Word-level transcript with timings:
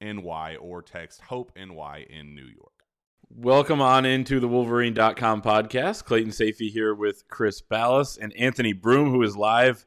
NY 0.00 0.56
or 0.60 0.82
text 0.82 1.20
Hope 1.22 1.52
NY 1.56 2.06
in 2.08 2.34
New 2.34 2.44
York. 2.44 2.72
Welcome 3.30 3.80
on 3.80 4.06
into 4.06 4.40
the 4.40 4.48
Wolverine.com 4.48 5.42
podcast. 5.42 6.04
Clayton 6.04 6.30
Sayfie 6.30 6.70
here 6.70 6.94
with 6.94 7.28
Chris 7.28 7.60
Balas 7.60 8.16
and 8.16 8.32
Anthony 8.34 8.72
Broome, 8.72 9.10
who 9.10 9.22
is 9.22 9.36
live 9.36 9.86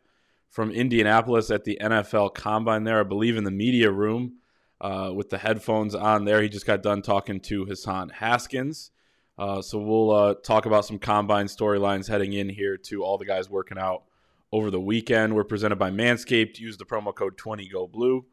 from 0.50 0.70
Indianapolis 0.70 1.50
at 1.50 1.64
the 1.64 1.78
NFL 1.82 2.36
Combine 2.36 2.84
there, 2.84 3.00
I 3.00 3.04
believe 3.04 3.38
in 3.38 3.44
the 3.44 3.52
media 3.52 3.90
room 3.90 4.36
uh, 4.80 5.12
with 5.16 5.30
the 5.30 5.38
headphones 5.38 5.96
on 5.96 6.26
there. 6.26 6.42
He 6.42 6.50
just 6.50 6.66
got 6.66 6.84
done 6.84 7.02
talking 7.02 7.40
to 7.42 7.66
Hassan 7.66 8.10
Haskins. 8.10 8.92
Uh, 9.38 9.62
so 9.62 9.80
we'll 9.80 10.12
uh, 10.12 10.34
talk 10.36 10.66
about 10.66 10.86
some 10.86 11.00
Combine 11.00 11.48
storylines 11.48 12.08
heading 12.08 12.34
in 12.34 12.50
here 12.50 12.78
to 12.78 13.04
all 13.04 13.18
the 13.18 13.26
guys 13.26 13.50
working 13.50 13.78
out 13.78 14.04
over 14.52 14.70
the 14.70 14.80
weekend. 14.80 15.34
We're 15.34 15.46
presented 15.46 15.78
by 15.78 15.90
Manscaped. 15.90 16.60
Use 16.60 16.78
the 16.78 16.86
promo 16.86 17.16
code 17.16 17.38
20GoBlue 17.38 18.24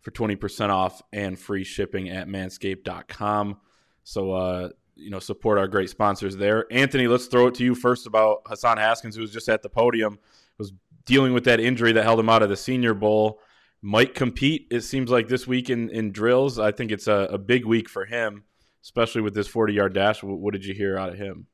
for 0.00 0.10
20% 0.10 0.70
off 0.70 1.02
and 1.12 1.38
free 1.38 1.64
shipping 1.64 2.08
at 2.08 2.28
manscaped.com. 2.28 3.58
So, 4.04 4.32
uh, 4.32 4.68
you 4.94 5.10
know, 5.10 5.18
support 5.18 5.58
our 5.58 5.68
great 5.68 5.90
sponsors 5.90 6.36
there. 6.36 6.66
Anthony, 6.70 7.06
let's 7.06 7.26
throw 7.26 7.46
it 7.46 7.54
to 7.56 7.64
you 7.64 7.74
first 7.74 8.06
about 8.06 8.42
Hassan 8.46 8.78
Haskins, 8.78 9.14
who 9.14 9.22
was 9.22 9.32
just 9.32 9.48
at 9.48 9.62
the 9.62 9.68
podium, 9.68 10.18
was 10.58 10.72
dealing 11.04 11.32
with 11.32 11.44
that 11.44 11.60
injury 11.60 11.92
that 11.92 12.04
held 12.04 12.18
him 12.18 12.28
out 12.28 12.42
of 12.42 12.48
the 12.48 12.56
Senior 12.56 12.94
Bowl. 12.94 13.40
Might 13.80 14.14
compete, 14.14 14.66
it 14.70 14.80
seems 14.80 15.10
like, 15.10 15.28
this 15.28 15.46
week 15.46 15.70
in, 15.70 15.88
in 15.90 16.10
drills. 16.10 16.58
I 16.58 16.72
think 16.72 16.90
it's 16.90 17.06
a, 17.06 17.28
a 17.30 17.38
big 17.38 17.64
week 17.64 17.88
for 17.88 18.04
him, 18.04 18.42
especially 18.82 19.22
with 19.22 19.34
this 19.34 19.46
40 19.46 19.72
yard 19.72 19.94
dash. 19.94 20.22
What, 20.22 20.38
what 20.38 20.52
did 20.52 20.64
you 20.64 20.74
hear 20.74 20.98
out 20.98 21.10
of 21.10 21.14
him? 21.16 21.46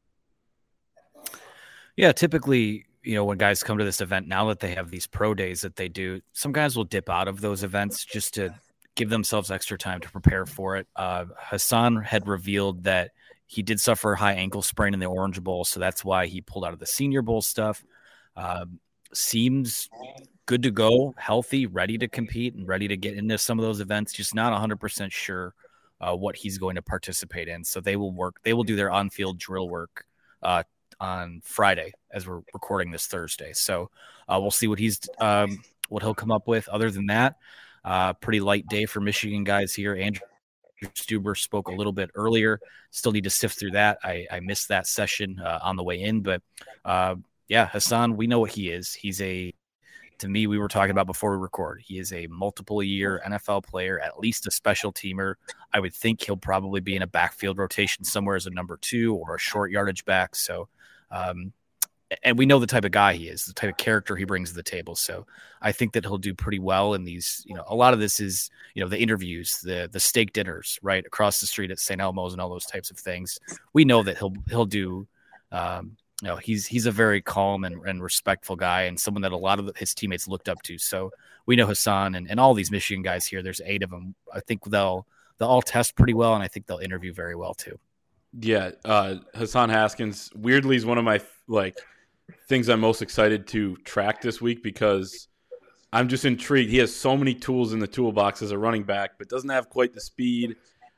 Yeah, 1.96 2.12
typically 2.12 2.86
you 3.04 3.14
know, 3.14 3.24
when 3.24 3.38
guys 3.38 3.62
come 3.62 3.78
to 3.78 3.84
this 3.84 4.00
event, 4.00 4.26
now 4.26 4.48
that 4.48 4.60
they 4.60 4.74
have 4.74 4.90
these 4.90 5.06
pro 5.06 5.34
days 5.34 5.60
that 5.60 5.76
they 5.76 5.88
do, 5.88 6.20
some 6.32 6.52
guys 6.52 6.76
will 6.76 6.84
dip 6.84 7.10
out 7.10 7.28
of 7.28 7.40
those 7.40 7.62
events 7.62 8.04
just 8.04 8.34
to 8.34 8.54
give 8.94 9.10
themselves 9.10 9.50
extra 9.50 9.76
time 9.76 10.00
to 10.00 10.10
prepare 10.10 10.46
for 10.46 10.76
it. 10.76 10.86
Uh, 10.96 11.26
Hassan 11.36 11.96
had 11.96 12.26
revealed 12.26 12.84
that 12.84 13.10
he 13.46 13.62
did 13.62 13.80
suffer 13.80 14.12
a 14.12 14.18
high 14.18 14.34
ankle 14.34 14.62
sprain 14.62 14.94
in 14.94 15.00
the 15.00 15.06
Orange 15.06 15.42
Bowl, 15.42 15.64
so 15.64 15.78
that's 15.80 16.04
why 16.04 16.26
he 16.26 16.40
pulled 16.40 16.64
out 16.64 16.72
of 16.72 16.78
the 16.78 16.86
Senior 16.86 17.22
Bowl 17.22 17.42
stuff. 17.42 17.84
Uh, 18.36 18.64
seems 19.12 19.88
good 20.46 20.62
to 20.62 20.70
go, 20.70 21.14
healthy, 21.16 21.66
ready 21.66 21.98
to 21.98 22.08
compete, 22.08 22.54
and 22.54 22.66
ready 22.66 22.88
to 22.88 22.96
get 22.96 23.16
into 23.16 23.36
some 23.38 23.58
of 23.58 23.64
those 23.64 23.80
events. 23.80 24.12
Just 24.12 24.34
not 24.34 24.52
100% 24.52 25.12
sure 25.12 25.54
uh, 26.00 26.14
what 26.14 26.36
he's 26.36 26.58
going 26.58 26.76
to 26.76 26.82
participate 26.82 27.48
in. 27.48 27.64
So 27.64 27.80
they 27.80 27.96
will 27.96 28.12
work, 28.12 28.36
they 28.42 28.54
will 28.54 28.64
do 28.64 28.76
their 28.76 28.90
on 28.90 29.10
field 29.10 29.38
drill 29.38 29.68
work 29.68 30.06
uh, 30.42 30.62
on 31.00 31.40
Friday 31.44 31.92
as 32.10 32.26
we're 32.26 32.42
recording 32.52 32.90
this 32.90 33.06
Thursday. 33.06 33.52
So 33.52 33.90
uh, 34.28 34.38
we'll 34.40 34.50
see 34.50 34.68
what 34.68 34.78
he's 34.78 35.00
um, 35.20 35.62
what 35.88 36.02
he'll 36.02 36.14
come 36.14 36.32
up 36.32 36.48
with. 36.48 36.68
Other 36.68 36.90
than 36.90 37.06
that, 37.06 37.36
uh, 37.84 38.14
pretty 38.14 38.40
light 38.40 38.66
day 38.68 38.86
for 38.86 39.00
Michigan 39.00 39.44
guys 39.44 39.74
here. 39.74 39.94
Andrew 39.94 40.26
Stueber 40.84 41.36
spoke 41.36 41.68
a 41.68 41.74
little 41.74 41.92
bit 41.92 42.10
earlier. 42.14 42.60
Still 42.90 43.12
need 43.12 43.24
to 43.24 43.30
sift 43.30 43.58
through 43.58 43.72
that. 43.72 43.98
I, 44.02 44.26
I 44.30 44.40
missed 44.40 44.68
that 44.68 44.86
session 44.86 45.40
uh, 45.40 45.58
on 45.62 45.76
the 45.76 45.82
way 45.82 46.00
in, 46.00 46.20
but 46.22 46.42
uh, 46.84 47.16
yeah, 47.48 47.68
Hassan, 47.68 48.16
we 48.16 48.26
know 48.26 48.40
what 48.40 48.50
he 48.50 48.70
is. 48.70 48.92
He's 48.92 49.20
a 49.20 49.52
to 50.18 50.28
me, 50.28 50.46
we 50.46 50.58
were 50.58 50.68
talking 50.68 50.92
about 50.92 51.06
before 51.06 51.32
we 51.32 51.42
record. 51.42 51.82
He 51.84 51.98
is 51.98 52.12
a 52.12 52.26
multiple 52.28 52.82
year 52.82 53.20
NFL 53.26 53.64
player, 53.64 53.98
at 53.98 54.18
least 54.18 54.46
a 54.46 54.50
special 54.50 54.92
teamer. 54.92 55.34
I 55.72 55.80
would 55.80 55.94
think 55.94 56.22
he'll 56.22 56.36
probably 56.36 56.80
be 56.80 56.96
in 56.96 57.02
a 57.02 57.06
backfield 57.06 57.58
rotation 57.58 58.04
somewhere 58.04 58.36
as 58.36 58.46
a 58.46 58.50
number 58.50 58.78
two 58.80 59.14
or 59.14 59.34
a 59.34 59.38
short 59.38 59.70
yardage 59.70 60.04
back. 60.04 60.36
So 60.36 60.68
um, 61.10 61.52
and 62.22 62.38
we 62.38 62.46
know 62.46 62.58
the 62.58 62.66
type 62.66 62.84
of 62.84 62.92
guy 62.92 63.14
he 63.14 63.28
is, 63.28 63.44
the 63.44 63.54
type 63.54 63.70
of 63.70 63.76
character 63.76 64.14
he 64.16 64.24
brings 64.24 64.50
to 64.50 64.54
the 64.54 64.62
table. 64.62 64.94
So 64.94 65.26
I 65.62 65.72
think 65.72 65.92
that 65.92 66.04
he'll 66.04 66.18
do 66.18 66.34
pretty 66.34 66.58
well 66.58 66.94
in 66.94 67.04
these. 67.04 67.42
You 67.46 67.54
know, 67.54 67.64
a 67.66 67.74
lot 67.74 67.94
of 67.94 68.00
this 68.00 68.20
is 68.20 68.50
you 68.74 68.82
know 68.82 68.88
the 68.88 69.00
interviews, 69.00 69.60
the 69.62 69.88
the 69.90 70.00
steak 70.00 70.32
dinners, 70.32 70.78
right 70.82 71.04
across 71.04 71.40
the 71.40 71.46
street 71.46 71.70
at 71.70 71.78
St. 71.78 72.00
Elmo's, 72.00 72.32
and 72.32 72.40
all 72.40 72.50
those 72.50 72.66
types 72.66 72.90
of 72.90 72.98
things. 72.98 73.38
We 73.72 73.84
know 73.84 74.02
that 74.02 74.18
he'll 74.18 74.34
he'll 74.48 74.66
do. 74.66 75.06
Um, 75.50 75.96
you 76.22 76.28
know, 76.28 76.36
he's 76.36 76.66
he's 76.66 76.86
a 76.86 76.92
very 76.92 77.20
calm 77.20 77.64
and, 77.64 77.86
and 77.86 78.02
respectful 78.02 78.56
guy, 78.56 78.82
and 78.82 78.98
someone 78.98 79.22
that 79.22 79.32
a 79.32 79.36
lot 79.36 79.58
of 79.58 79.74
his 79.76 79.94
teammates 79.94 80.28
looked 80.28 80.48
up 80.48 80.62
to. 80.62 80.78
So 80.78 81.10
we 81.46 81.56
know 81.56 81.66
Hassan 81.66 82.14
and, 82.14 82.30
and 82.30 82.38
all 82.40 82.54
these 82.54 82.70
Michigan 82.70 83.02
guys 83.02 83.26
here. 83.26 83.42
There's 83.42 83.60
eight 83.64 83.82
of 83.82 83.90
them. 83.90 84.14
I 84.32 84.40
think 84.40 84.64
they'll 84.64 85.06
they'll 85.38 85.48
all 85.48 85.62
test 85.62 85.96
pretty 85.96 86.14
well, 86.14 86.34
and 86.34 86.42
I 86.42 86.48
think 86.48 86.66
they'll 86.66 86.78
interview 86.78 87.12
very 87.12 87.34
well 87.34 87.54
too. 87.54 87.78
Yeah, 88.38 88.72
uh, 88.84 89.16
Hassan 89.34 89.70
Haskins 89.70 90.30
weirdly 90.34 90.76
is 90.76 90.84
one 90.84 90.98
of 90.98 91.04
my 91.04 91.20
like 91.46 91.78
things 92.48 92.68
I'm 92.68 92.80
most 92.80 93.02
excited 93.02 93.46
to 93.48 93.76
track 93.78 94.20
this 94.20 94.40
week 94.40 94.62
because 94.62 95.28
I'm 95.92 96.08
just 96.08 96.24
intrigued. 96.24 96.70
He 96.70 96.78
has 96.78 96.94
so 96.94 97.16
many 97.16 97.34
tools 97.34 97.72
in 97.72 97.78
the 97.78 97.86
toolbox 97.86 98.42
as 98.42 98.50
a 98.50 98.58
running 98.58 98.82
back, 98.82 99.12
but 99.18 99.28
doesn't 99.28 99.50
have 99.50 99.68
quite 99.70 99.92
the 99.92 100.00
speed. 100.00 100.56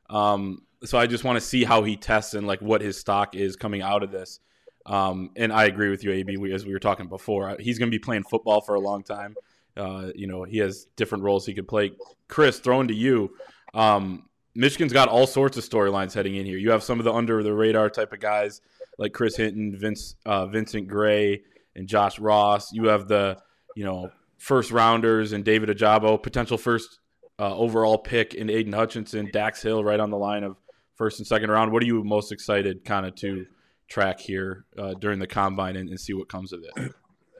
Um, 0.09 0.63
so 0.85 0.99
I 0.99 1.07
just 1.07 1.25
want 1.25 1.37
to 1.37 1.41
see 1.41 1.65
how 1.65 1.83
he 1.83 1.97
tests 1.97 2.35
and 2.35 2.47
like 2.47 2.61
what 2.61 2.81
his 2.81 2.99
stock 2.99 3.35
is 3.35 3.57
coming 3.57 3.83
out 3.83 4.03
of 4.03 4.11
this. 4.11 4.41
Um, 4.87 5.31
and 5.37 5.53
I 5.53 5.65
agree 5.65 5.91
with 5.91 6.05
you, 6.05 6.13
AB. 6.13 6.37
We, 6.37 6.53
as 6.55 6.65
we 6.65 6.73
were 6.73 6.79
talking 6.79 7.09
before, 7.09 7.57
he's 7.59 7.79
going 7.79 7.91
to 7.91 7.95
be 7.95 8.03
playing 8.03 8.23
football 8.23 8.61
for 8.61 8.77
a 8.77 8.81
long 8.81 9.03
time. 9.03 9.35
Uh, 9.77 10.11
you 10.15 10.27
know, 10.27 10.45
he 10.45 10.59
has 10.59 10.87
different 10.97 11.25
roles 11.25 11.45
he 11.45 11.53
could 11.53 11.69
play. 11.69 11.93
Chris, 12.29 12.61
throwing 12.61 12.89
to 12.89 12.95
you. 12.95 13.35
Um, 13.75 14.29
Michigan's 14.57 14.93
got 14.93 15.09
all 15.09 15.27
sorts 15.27 15.57
of 15.57 15.65
storylines 15.65 16.15
heading 16.15 16.37
in 16.37 16.47
here. 16.47 16.59
You 16.59 16.71
have 16.71 16.83
some 16.83 16.99
of 16.99 17.05
the 17.05 17.13
under 17.13 17.43
the 17.43 17.55
radar 17.55 17.91
type 17.91 18.13
of 18.13 18.21
guys 18.21 18.61
like 18.99 19.13
Chris 19.13 19.37
Hinton, 19.37 19.77
Vince, 19.79 20.15
uh, 20.25 20.47
Vincent 20.47 20.89
Gray, 20.89 21.43
and 21.75 21.87
Josh 21.87 22.19
Ross. 22.19 22.73
You 22.73 22.87
have 22.87 23.09
the 23.09 23.39
you 23.75 23.85
know 23.85 24.11
first 24.39 24.71
rounders 24.71 25.33
and 25.33 25.45
David 25.45 25.69
Ojabo, 25.69 26.23
potential 26.23 26.59
first 26.59 27.01
uh, 27.39 27.55
overall 27.55 27.99
pick 27.99 28.35
in 28.35 28.49
Aidan 28.51 28.73
Hutchinson, 28.73 29.31
Dax 29.33 29.63
Hill 29.63 29.85
right 29.85 30.01
on 30.01 30.11
the 30.11 30.17
line 30.17 30.43
of 30.43 30.57
first 30.95 31.19
and 31.19 31.27
second 31.27 31.51
round. 31.51 31.73
What 31.73 31.83
are 31.83 31.87
you 31.87 32.03
most 32.03 32.33
excited 32.33 32.85
kind 32.85 33.07
of 33.07 33.15
to 33.17 33.47
track 33.89 34.21
here 34.21 34.65
uh, 34.79 34.95
during 34.95 35.19
the 35.19 35.27
combine 35.27 35.77
and, 35.77 35.89
and 35.89 36.01
see 36.01 36.15
what 36.15 36.29
comes 36.29 36.53
of 36.53 36.61
it? 36.63 36.93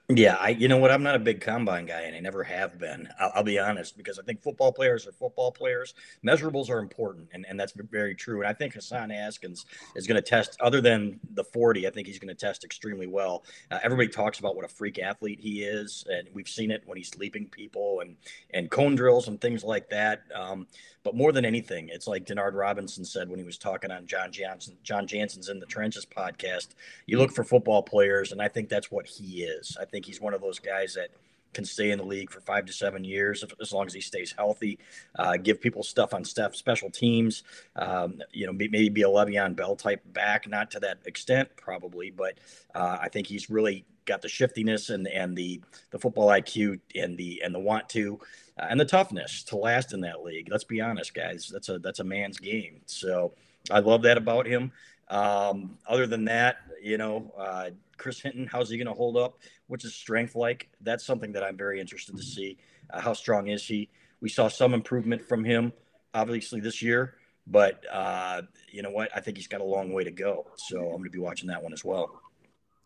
Yeah, 0.09 0.37
I 0.39 0.51
you 0.51 0.69
know 0.69 0.77
what? 0.77 0.93
I'm 0.93 1.03
not 1.03 1.17
a 1.17 1.19
big 1.19 1.41
combine 1.41 1.85
guy, 1.85 2.03
and 2.03 2.15
I 2.15 2.21
never 2.21 2.45
have 2.45 2.79
been. 2.79 3.09
I'll, 3.19 3.33
I'll, 3.37 3.43
be 3.43 3.59
honest 3.59 3.97
because 3.97 4.21
I 4.21 4.23
think 4.23 4.41
football 4.41 4.71
players 4.73 5.05
are 5.05 5.11
football 5.11 5.51
players. 5.51 5.95
Measurables 6.25 6.71
are 6.71 6.79
important, 6.79 7.29
and, 7.33 7.45
and 7.49 7.59
that's 7.59 7.73
very 7.73 8.15
true. 8.15 8.39
And 8.39 8.49
I 8.49 8.53
think 8.53 8.75
Hassan 8.75 9.11
Haskins 9.11 9.67
is 9.97 10.07
going 10.07 10.15
to 10.15 10.23
test, 10.23 10.57
other 10.61 10.81
than 10.81 11.19
the 11.35 11.43
40, 11.43 11.89
I 11.89 11.91
think 11.91 12.07
he's 12.07 12.21
going 12.21 12.29
to 12.29 12.37
test 12.37 12.63
extremely 12.63 13.09
well. 13.09 13.43
Uh, 13.69 13.81
everybody 13.83 14.07
talks 14.09 14.39
about 14.39 14.55
what 14.55 14.65
a 14.65 14.69
freak 14.69 15.01
athlete 15.01 15.41
he 15.41 15.65
is, 15.65 16.05
and 16.09 16.29
we've 16.33 16.49
seen 16.49 16.71
it 16.71 16.85
when 16.87 16.97
he's 16.97 17.13
leaping 17.17 17.49
people 17.49 17.99
and 17.99 18.17
and 18.51 18.71
cone 18.71 18.95
drills 18.95 19.27
and 19.27 19.41
things 19.41 19.65
like 19.65 19.91
that. 19.91 20.23
Um, 20.33 20.69
but 21.07 21.15
more 21.15 21.31
than 21.31 21.45
anything, 21.45 21.89
it's 21.89 22.09
like 22.09 22.27
Denard 22.27 22.55
Robinson 22.55 23.05
said 23.05 23.29
when 23.29 23.39
he 23.39 23.45
was 23.45 23.57
talking 23.57 23.93
on 23.93 24.09
Jon 24.09 24.33
Jansen, 24.33 24.77
Jon 24.83 25.07
Jansen's 25.07 25.49
in 25.49 25.61
the 25.61 25.67
trenches 25.67 26.05
podcast. 26.05 26.71
You 27.07 27.19
look 27.19 27.31
for 27.31 27.45
football 27.45 27.85
players, 27.85 28.33
and 28.33 28.43
I 28.43 28.49
think 28.49 28.69
that's 28.69 28.91
what 28.91 29.07
he 29.07 29.45
is. 29.45 29.77
I 29.81 29.85
think 29.85 30.05
he's 30.05 30.21
one 30.21 30.35
of 30.35 30.41
those 30.41 30.59
guys 30.59 30.95
that 30.95 31.11
can 31.57 31.65
stay 31.65 31.91
in 31.91 31.99
the 31.99 32.05
league 32.05 32.31
for 32.31 32.41
five 32.41 32.67
to 32.67 32.73
seven 32.73 33.03
years 33.03 33.45
as 33.61 33.73
long 33.73 33.87
as 33.87 33.95
he 33.95 34.01
stays 34.01 34.33
healthy. 34.37 34.79
Uh, 35.19 35.37
give 35.37 35.61
people 35.61 35.83
stuff 35.83 36.15
on 36.15 36.25
stuff, 36.25 36.55
special 36.55 36.91
teams. 36.91 37.43
Um, 37.75 38.23
you 38.31 38.47
know, 38.47 38.53
maybe 38.53 38.89
be 38.91 39.03
a 39.03 39.09
Le'Veon 39.09 39.57
Bell 39.57 39.75
type 39.75 40.03
back, 40.13 40.49
not 40.49 40.71
to 40.73 40.81
that 40.81 40.99
extent 41.07 41.49
probably, 41.57 42.11
but 42.11 42.39
uh, 42.75 42.99
I 43.01 43.09
think 43.09 43.27
he's 43.27 43.51
really 43.51 43.85
got 44.05 44.23
the 44.23 44.29
shiftiness 44.29 44.91
and 44.91 45.09
and 45.09 45.37
the 45.37 45.61
the 45.91 45.99
football 45.99 46.29
IQ 46.29 46.79
and 46.95 47.19
the 47.19 47.43
and 47.45 47.53
the 47.53 47.59
want 47.59 47.89
to 47.89 48.21
uh, 48.59 48.67
and 48.71 48.79
the 48.79 48.85
toughness 48.85 49.43
to 49.45 49.57
last 49.57 49.93
in 49.93 50.01
that 50.03 50.23
league. 50.23 50.49
Let's 50.51 50.65
be 50.65 50.81
honest, 50.81 51.15
guys. 51.15 51.51
That's 51.53 51.69
a 51.71 51.79
that's 51.79 52.01
a 52.01 52.05
man's 52.05 52.39
game. 52.39 52.83
So 52.87 53.33
I 53.71 53.81
love 53.81 54.03
that 54.03 54.17
about 54.17 54.47
him. 54.47 54.73
Um, 55.09 55.79
other 55.87 56.07
than 56.07 56.25
that, 56.27 56.57
you 56.83 56.99
know, 56.99 57.33
uh, 57.39 57.71
Chris 57.97 58.21
Hinton, 58.21 58.47
how's 58.47 58.71
he 58.71 58.77
going 58.77 58.87
to 58.87 58.93
hold 58.93 59.17
up? 59.17 59.39
What's 59.69 59.85
his 59.85 59.95
strength 59.95 60.35
like? 60.35 60.69
That's 60.81 61.05
something 61.05 61.33
that 61.33 61.43
I'm 61.43 61.57
very 61.57 61.81
interested 61.81 62.17
to 62.17 62.23
see. 62.23 62.59
Uh, 62.91 63.01
how 63.01 63.13
strong 63.13 63.49
is 63.49 63.65
he? 63.65 63.89
We 64.21 64.29
saw 64.29 64.49
some 64.49 64.75
improvement 64.75 65.23
from 65.23 65.45
him, 65.45 65.73
obviously 66.15 66.61
this 66.61 66.83
year, 66.83 67.15
but 67.47 67.85
uh, 67.93 68.43
you 68.71 68.83
know 68.83 68.91
what? 68.91 69.11
I 69.15 69.21
think 69.21 69.37
he's 69.37 69.47
got 69.47 69.61
a 69.61 69.65
long 69.65 69.93
way 69.93 70.05
to 70.05 70.11
go. 70.11 70.47
So 70.57 70.79
I'm 70.79 70.99
going 70.99 71.05
to 71.05 71.11
be 71.11 71.19
watching 71.19 71.49
that 71.49 71.63
one 71.63 71.73
as 71.73 71.85
well. 71.85 72.21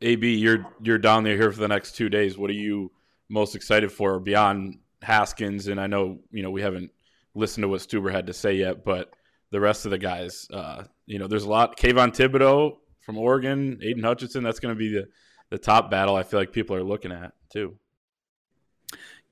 AB, 0.02 0.34
you're 0.34 0.66
you're 0.82 0.98
down 0.98 1.24
there 1.24 1.36
here 1.36 1.52
for 1.52 1.60
the 1.60 1.68
next 1.68 1.92
two 1.92 2.08
days. 2.08 2.38
What 2.38 2.50
are 2.50 2.54
you 2.54 2.90
most 3.28 3.54
excited 3.54 3.92
for 3.92 4.18
beyond 4.18 4.78
Haskins? 5.02 5.68
And 5.68 5.80
I 5.80 5.86
know 5.86 6.20
you 6.30 6.42
know 6.42 6.50
we 6.50 6.62
haven't 6.62 6.90
listened 7.34 7.62
to 7.62 7.68
what 7.68 7.80
Stueber 7.80 8.10
had 8.10 8.26
to 8.26 8.32
say 8.32 8.54
yet, 8.54 8.84
but 8.84 9.14
the 9.50 9.60
rest 9.60 9.84
of 9.84 9.90
the 9.90 9.98
guys, 9.98 10.46
uh, 10.52 10.84
you 11.06 11.18
know, 11.18 11.26
there's 11.26 11.44
a 11.44 11.48
lot. 11.48 11.76
Kayvon 11.76 12.14
Thibodeaux 12.14 12.76
from 13.00 13.18
Oregon, 13.18 13.78
Aidan 13.82 14.04
Hutchinson. 14.04 14.42
That's 14.42 14.60
going 14.60 14.74
to 14.74 14.78
be 14.78 14.92
the 14.92 15.08
the 15.50 15.58
top 15.58 15.90
battle. 15.90 16.14
I 16.14 16.22
feel 16.22 16.38
like 16.38 16.52
people 16.52 16.76
are 16.76 16.82
looking 16.82 17.12
at 17.12 17.32
too. 17.52 17.76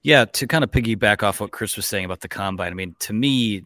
Yeah, 0.02 0.24
to 0.24 0.46
kind 0.46 0.64
of 0.64 0.70
piggyback 0.70 1.22
off 1.22 1.40
what 1.40 1.50
Chris 1.50 1.76
was 1.76 1.86
saying 1.86 2.04
about 2.04 2.20
the 2.20 2.28
combine. 2.28 2.72
I 2.72 2.74
mean, 2.74 2.96
to 3.00 3.12
me, 3.12 3.64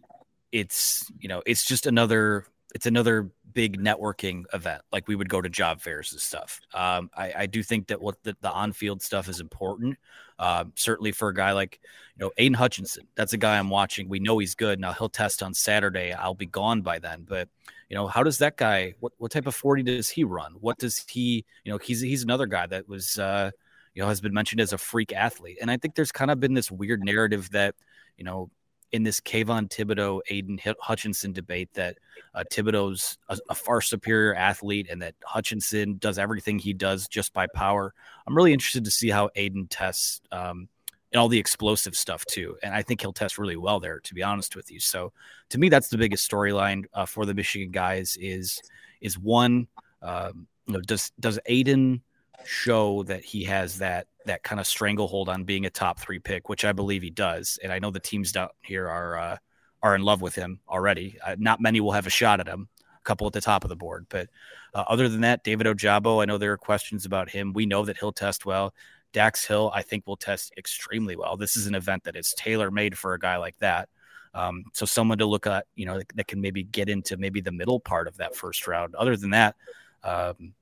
it's 0.51 1.11
you 1.19 1.29
know, 1.29 1.43
it's 1.47 1.65
just 1.65 1.87
another 1.87 2.47
it's 2.75 2.87
another 2.87 3.31
big 3.53 3.79
networking 3.79 4.45
event. 4.55 4.83
Like 4.91 5.07
we 5.07 5.15
would 5.15 5.29
go 5.29 5.41
to 5.41 5.49
job 5.49 5.81
fairs 5.81 6.13
and 6.13 6.21
stuff. 6.21 6.61
Um, 6.75 7.11
I, 7.17 7.33
I, 7.39 7.47
do 7.47 7.63
think 7.63 7.89
that 7.89 8.01
what 8.01 8.23
the, 8.23 8.37
the 8.41 8.51
on-field 8.51 9.03
stuff 9.03 9.29
is 9.29 9.41
important. 9.41 9.99
Uh, 10.39 10.65
certainly 10.75 11.13
for 11.13 11.29
a 11.29 11.35
guy 11.35 11.53
like 11.53 11.81
you 12.17 12.25
know 12.25 12.33
Aidan 12.39 12.55
Hutchinson, 12.55 13.07
that's 13.15 13.33
a 13.33 13.39
guy 13.39 13.59
I'm 13.59 13.71
watching. 13.71 14.09
We 14.09 14.21
know 14.21 14.39
he's 14.39 14.55
good. 14.55 14.81
Now 14.81 14.93
he'll 14.93 15.09
test 15.09 15.43
on 15.43 15.55
Saturday. 15.55 16.13
I'll 16.13 16.35
be 16.35 16.47
gone 16.47 16.83
by 16.83 16.99
then. 16.99 17.25
But 17.29 17.49
you 17.89 17.97
know, 17.97 18.07
how 18.07 18.23
does 18.23 18.39
that 18.39 18.57
guy? 18.57 18.95
What 19.01 19.13
what 19.19 19.31
type 19.31 19.47
of 19.47 19.55
40 19.55 19.83
does 19.83 20.09
he 20.09 20.25
run? 20.25 20.55
What 20.61 20.79
does 20.79 21.05
he? 21.09 21.45
You 21.65 21.73
know, 21.73 21.79
he's 21.79 22.01
he's 22.01 22.23
another 22.23 22.47
guy 22.47 22.67
that 22.67 22.89
was 22.89 23.19
uh, 23.19 23.51
you 23.95 24.03
know 24.03 24.09
has 24.09 24.21
been 24.21 24.35
mentioned 24.35 24.61
as 24.61 24.73
a 24.73 24.79
freak 24.79 25.13
athlete. 25.13 25.59
And 25.61 25.71
I 25.71 25.77
think 25.77 25.95
there's 25.95 26.13
kind 26.13 26.31
of 26.31 26.41
been 26.41 26.55
this 26.55 26.71
weird 26.71 27.05
narrative 27.05 27.51
that 27.51 27.75
you 28.17 28.25
know 28.25 28.51
in 28.93 29.03
this 29.03 29.21
Kayvon 29.21 29.69
Thibodeaux, 29.71 30.21
Aidan 30.29 30.59
Hutchinson 30.81 31.33
debate 31.33 31.73
that 31.75 31.99
uh, 32.35 32.45
Thibodeaux's 32.53 33.19
a, 33.29 33.39
a, 33.49 33.55
far 33.55 33.81
superior 33.81 34.35
athlete 34.35 34.89
and 34.91 35.01
that 35.01 35.15
Hutchinson 35.25 35.97
does 35.97 36.19
everything 36.19 36.59
he 36.59 36.75
does 36.75 37.09
just 37.09 37.33
by 37.33 37.47
power. 37.55 37.95
I'm 38.27 38.37
really 38.37 38.53
interested 38.53 38.85
to 38.85 38.91
see 38.91 39.09
how 39.09 39.31
Aidan 39.35 39.67
tests 39.69 40.21
um, 40.31 40.69
and 41.11 41.21
all 41.21 41.29
the 41.29 41.39
explosive 41.39 41.97
stuff 41.97 42.25
too. 42.27 42.57
And 42.63 42.75
I 42.75 42.83
think 42.83 43.01
he'll 43.01 43.15
test 43.15 43.39
really 43.39 43.57
well 43.57 43.81
there, 43.81 43.99
to 44.01 44.15
be 44.15 44.23
honest 44.23 44.57
with 44.57 44.71
you. 44.71 44.79
So 44.79 45.13
to 45.49 45.59
me, 45.59 45.71
that's 45.71 45.89
the 45.89 45.99
biggest 45.99 46.31
storyline 46.31 46.85
uh, 46.93 47.07
for 47.07 47.25
the 47.25 47.35
Michigan 47.35 47.71
guys 47.71 48.17
is 48.21 48.61
is 49.01 49.19
one, 49.19 49.67
um, 50.03 50.47
you 50.67 50.75
know, 50.75 50.81
does 50.81 51.13
does 51.19 51.39
Aidan 51.47 52.03
show 52.47 53.03
that 53.05 53.25
he 53.25 53.45
has 53.45 53.79
that 53.79 54.07
that 54.25 54.43
kind 54.43 54.61
of 54.61 54.67
stranglehold 54.67 55.29
on 55.29 55.45
being 55.45 55.67
a 55.67 55.71
top 55.71 55.99
three 55.99 56.19
pick, 56.19 56.49
which 56.49 56.65
I 56.65 56.73
believe 56.73 57.03
he 57.03 57.11
does. 57.11 57.59
And 57.63 57.73
I 57.73 57.79
know 57.79 57.91
the 57.91 58.01
teams 58.01 58.33
down 58.33 58.49
here 58.63 58.89
are 58.89 59.19
uh, 59.19 59.37
are 59.83 59.95
in 59.95 60.03
love 60.03 60.23
with 60.23 60.35
him 60.35 60.61
already. 60.69 61.19
Uh, 61.25 61.37
not 61.39 61.61
many 61.61 61.81
will 61.81 61.93
have 61.93 62.07
a 62.07 62.11
shot 62.11 62.41
at 62.41 62.49
him. 62.49 62.69
A 62.79 63.05
couple 63.05 63.27
at 63.27 63.33
the 63.33 63.41
top 63.41 63.65
of 63.65 63.69
the 63.69 63.77
board, 63.77 64.07
but 64.09 64.29
uh, 64.75 64.85
other 64.87 65.09
than 65.09 65.23
that, 65.23 65.43
David 65.43 65.67
Ojabo. 65.67 66.23
I 66.23 66.25
know 66.25 66.39
there 66.39 66.53
are 66.53 66.59
questions 66.59 67.05
about 67.05 67.29
him. 67.29 67.53
We 67.53 67.67
know 67.67 67.85
that 67.85 67.99
he'll 67.99 68.13
test 68.13 68.47
well. 68.47 68.75
Dax 69.13 69.45
Hill, 69.45 69.71
I 69.75 69.83
think, 69.83 70.07
will 70.07 70.17
test 70.17 70.53
extremely 70.57 71.17
well. 71.17 71.37
This 71.37 71.57
is 71.57 71.67
an 71.67 71.75
event 71.75 72.05
that 72.05 72.17
is 72.17 72.33
tailor 72.37 72.71
made 72.71 72.97
for 72.97 73.15
a 73.15 73.19
guy 73.19 73.37
like 73.37 73.59
that. 73.59 73.89
Um, 74.35 74.65
so 74.73 74.87
someone 74.87 75.19
to 75.19 75.27
look 75.27 75.47
at, 75.47 75.67
you 75.75 75.85
know, 75.85 75.99
that, 75.99 76.09
that, 76.15 76.27
can 76.27 76.41
maybe 76.41 76.63
get 76.63 76.89
into 76.89 77.19
maybe 77.19 77.43
the 77.43 77.53
middle 77.53 77.79
part 77.79 78.09
of 78.09 78.17
that 78.17 78.35
first 78.35 78.67
round. 78.67 78.95
Other 78.95 79.17
than 79.17 79.31
that, 79.31 79.57
um, 80.03 80.55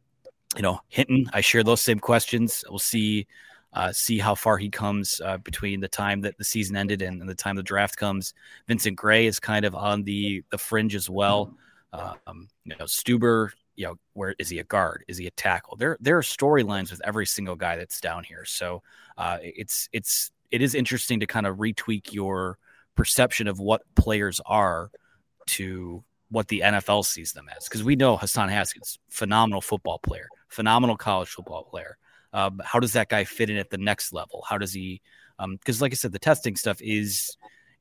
you 0.56 0.62
know, 0.62 0.81
Hinton, 0.88 1.31
I 1.32 1.41
share 1.41 1.62
those 1.62 1.81
same 1.81 2.00
questions. 2.00 2.64
We'll 2.69 2.79
see 2.79 3.26
uh, 3.73 3.93
see 3.93 4.19
how 4.19 4.35
far 4.35 4.58
he 4.58 4.69
comes 4.69 5.20
uh, 5.25 5.38
between 5.38 5.81
the 5.81 5.88
time 5.88 6.23
that 6.23 6.37
the 6.38 6.44
season 6.44 6.76
ended 6.76 7.02
and, 7.02 7.20
and, 7.20 7.31
the 7.31 7.35
time 7.37 7.55
the 7.55 7.62
draft 7.62 7.97
comes. 7.97 8.35
Vincent 8.67 8.97
Gray 8.97 9.26
is 9.26 9.38
kind 9.38 9.64
of 9.64 9.76
on 9.76 10.02
the 10.02 10.43
the 10.50 10.58
fringe 10.58 10.94
as 10.94 11.08
well. 11.08 11.55
Um, 11.93 12.49
you 12.64 12.75
know, 12.79 12.85
Stueber, 12.85 13.50
you 13.76 13.87
know, 13.87 13.94
where 14.14 14.35
is 14.38 14.49
he 14.49 14.58
a 14.58 14.64
guard? 14.64 15.05
Is 15.08 15.19
he 15.19 15.26
a 15.26 15.31
tackle? 15.32 15.76
There 15.76 15.97
there 16.00 16.19
are 16.19 16.23
storylines 16.23 16.91
with 16.91 17.00
every 17.05 17.26
single 17.26 17.56
guy 17.56 17.76
that's 17.76 18.00
down 18.00 18.25
here. 18.25 18.44
So 18.44 18.82
uh, 19.17 19.38
it's 19.41 19.88
it's 19.93 20.32
it 20.50 20.62
is 20.62 20.75
interesting 20.75 21.20
to 21.20 21.26
kind 21.26 21.47
of 21.47 21.58
retweak 21.58 22.12
your 22.12 22.58
perception 22.97 23.47
of 23.47 23.61
what 23.61 23.82
players 23.94 24.40
are 24.47 24.90
to 25.47 26.02
what 26.30 26.49
the 26.49 26.61
NFL 26.61 27.04
sees 27.04 27.33
them 27.33 27.49
as. 27.57 27.64
Because 27.64 27.85
we 27.85 27.97
know 27.97 28.16
Hassan 28.16 28.49
Haskins, 28.49 28.99
phenomenal 29.11 29.61
football 29.61 29.99
player, 29.99 30.28
phenomenal 30.50 30.97
college 30.97 31.30
football 31.30 31.64
player. 31.64 31.97
Um, 32.33 32.61
how 32.64 32.78
does 32.78 32.92
that 32.92 33.09
guy 33.09 33.25
fit 33.25 33.50
in 33.50 33.57
at 33.57 33.71
the 33.71 33.78
next 33.78 34.12
level? 34.12 34.45
How 34.49 34.59
does 34.59 34.73
he? 34.73 35.00
Because, 35.38 35.80
um, 35.80 35.85
like 35.85 35.92
I 35.92 35.97
said, 35.97 36.12
the 36.12 36.19
testing 36.19 36.54
stuff 36.54 36.83
is, 36.83 37.37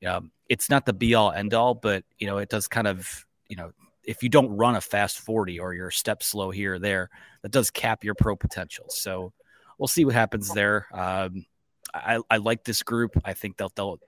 um, 0.06 0.30
it's 0.48 0.70
not 0.70 0.86
the 0.86 0.92
be 0.94 1.14
all 1.14 1.30
end 1.30 1.52
all, 1.52 1.74
but 1.74 2.04
you 2.18 2.26
know, 2.26 2.38
it 2.38 2.48
does 2.48 2.66
kind 2.66 2.86
of, 2.86 3.26
you 3.48 3.56
know, 3.56 3.72
if 4.02 4.22
you 4.22 4.28
don't 4.28 4.56
run 4.56 4.76
a 4.76 4.80
fast 4.80 5.18
forty 5.18 5.60
or 5.60 5.74
you're 5.74 5.88
a 5.88 5.92
step 5.92 6.22
slow 6.22 6.50
here 6.50 6.74
or 6.74 6.78
there, 6.78 7.10
that 7.42 7.52
does 7.52 7.70
cap 7.70 8.02
your 8.02 8.14
pro 8.14 8.34
potential. 8.34 8.86
So 8.88 9.32
we'll 9.78 9.88
see 9.88 10.04
what 10.04 10.14
happens 10.14 10.52
there. 10.52 10.86
Um, 10.92 11.44
I, 11.92 12.20
I 12.30 12.38
like 12.38 12.64
this 12.64 12.82
group. 12.82 13.20
I 13.24 13.34
think 13.34 13.60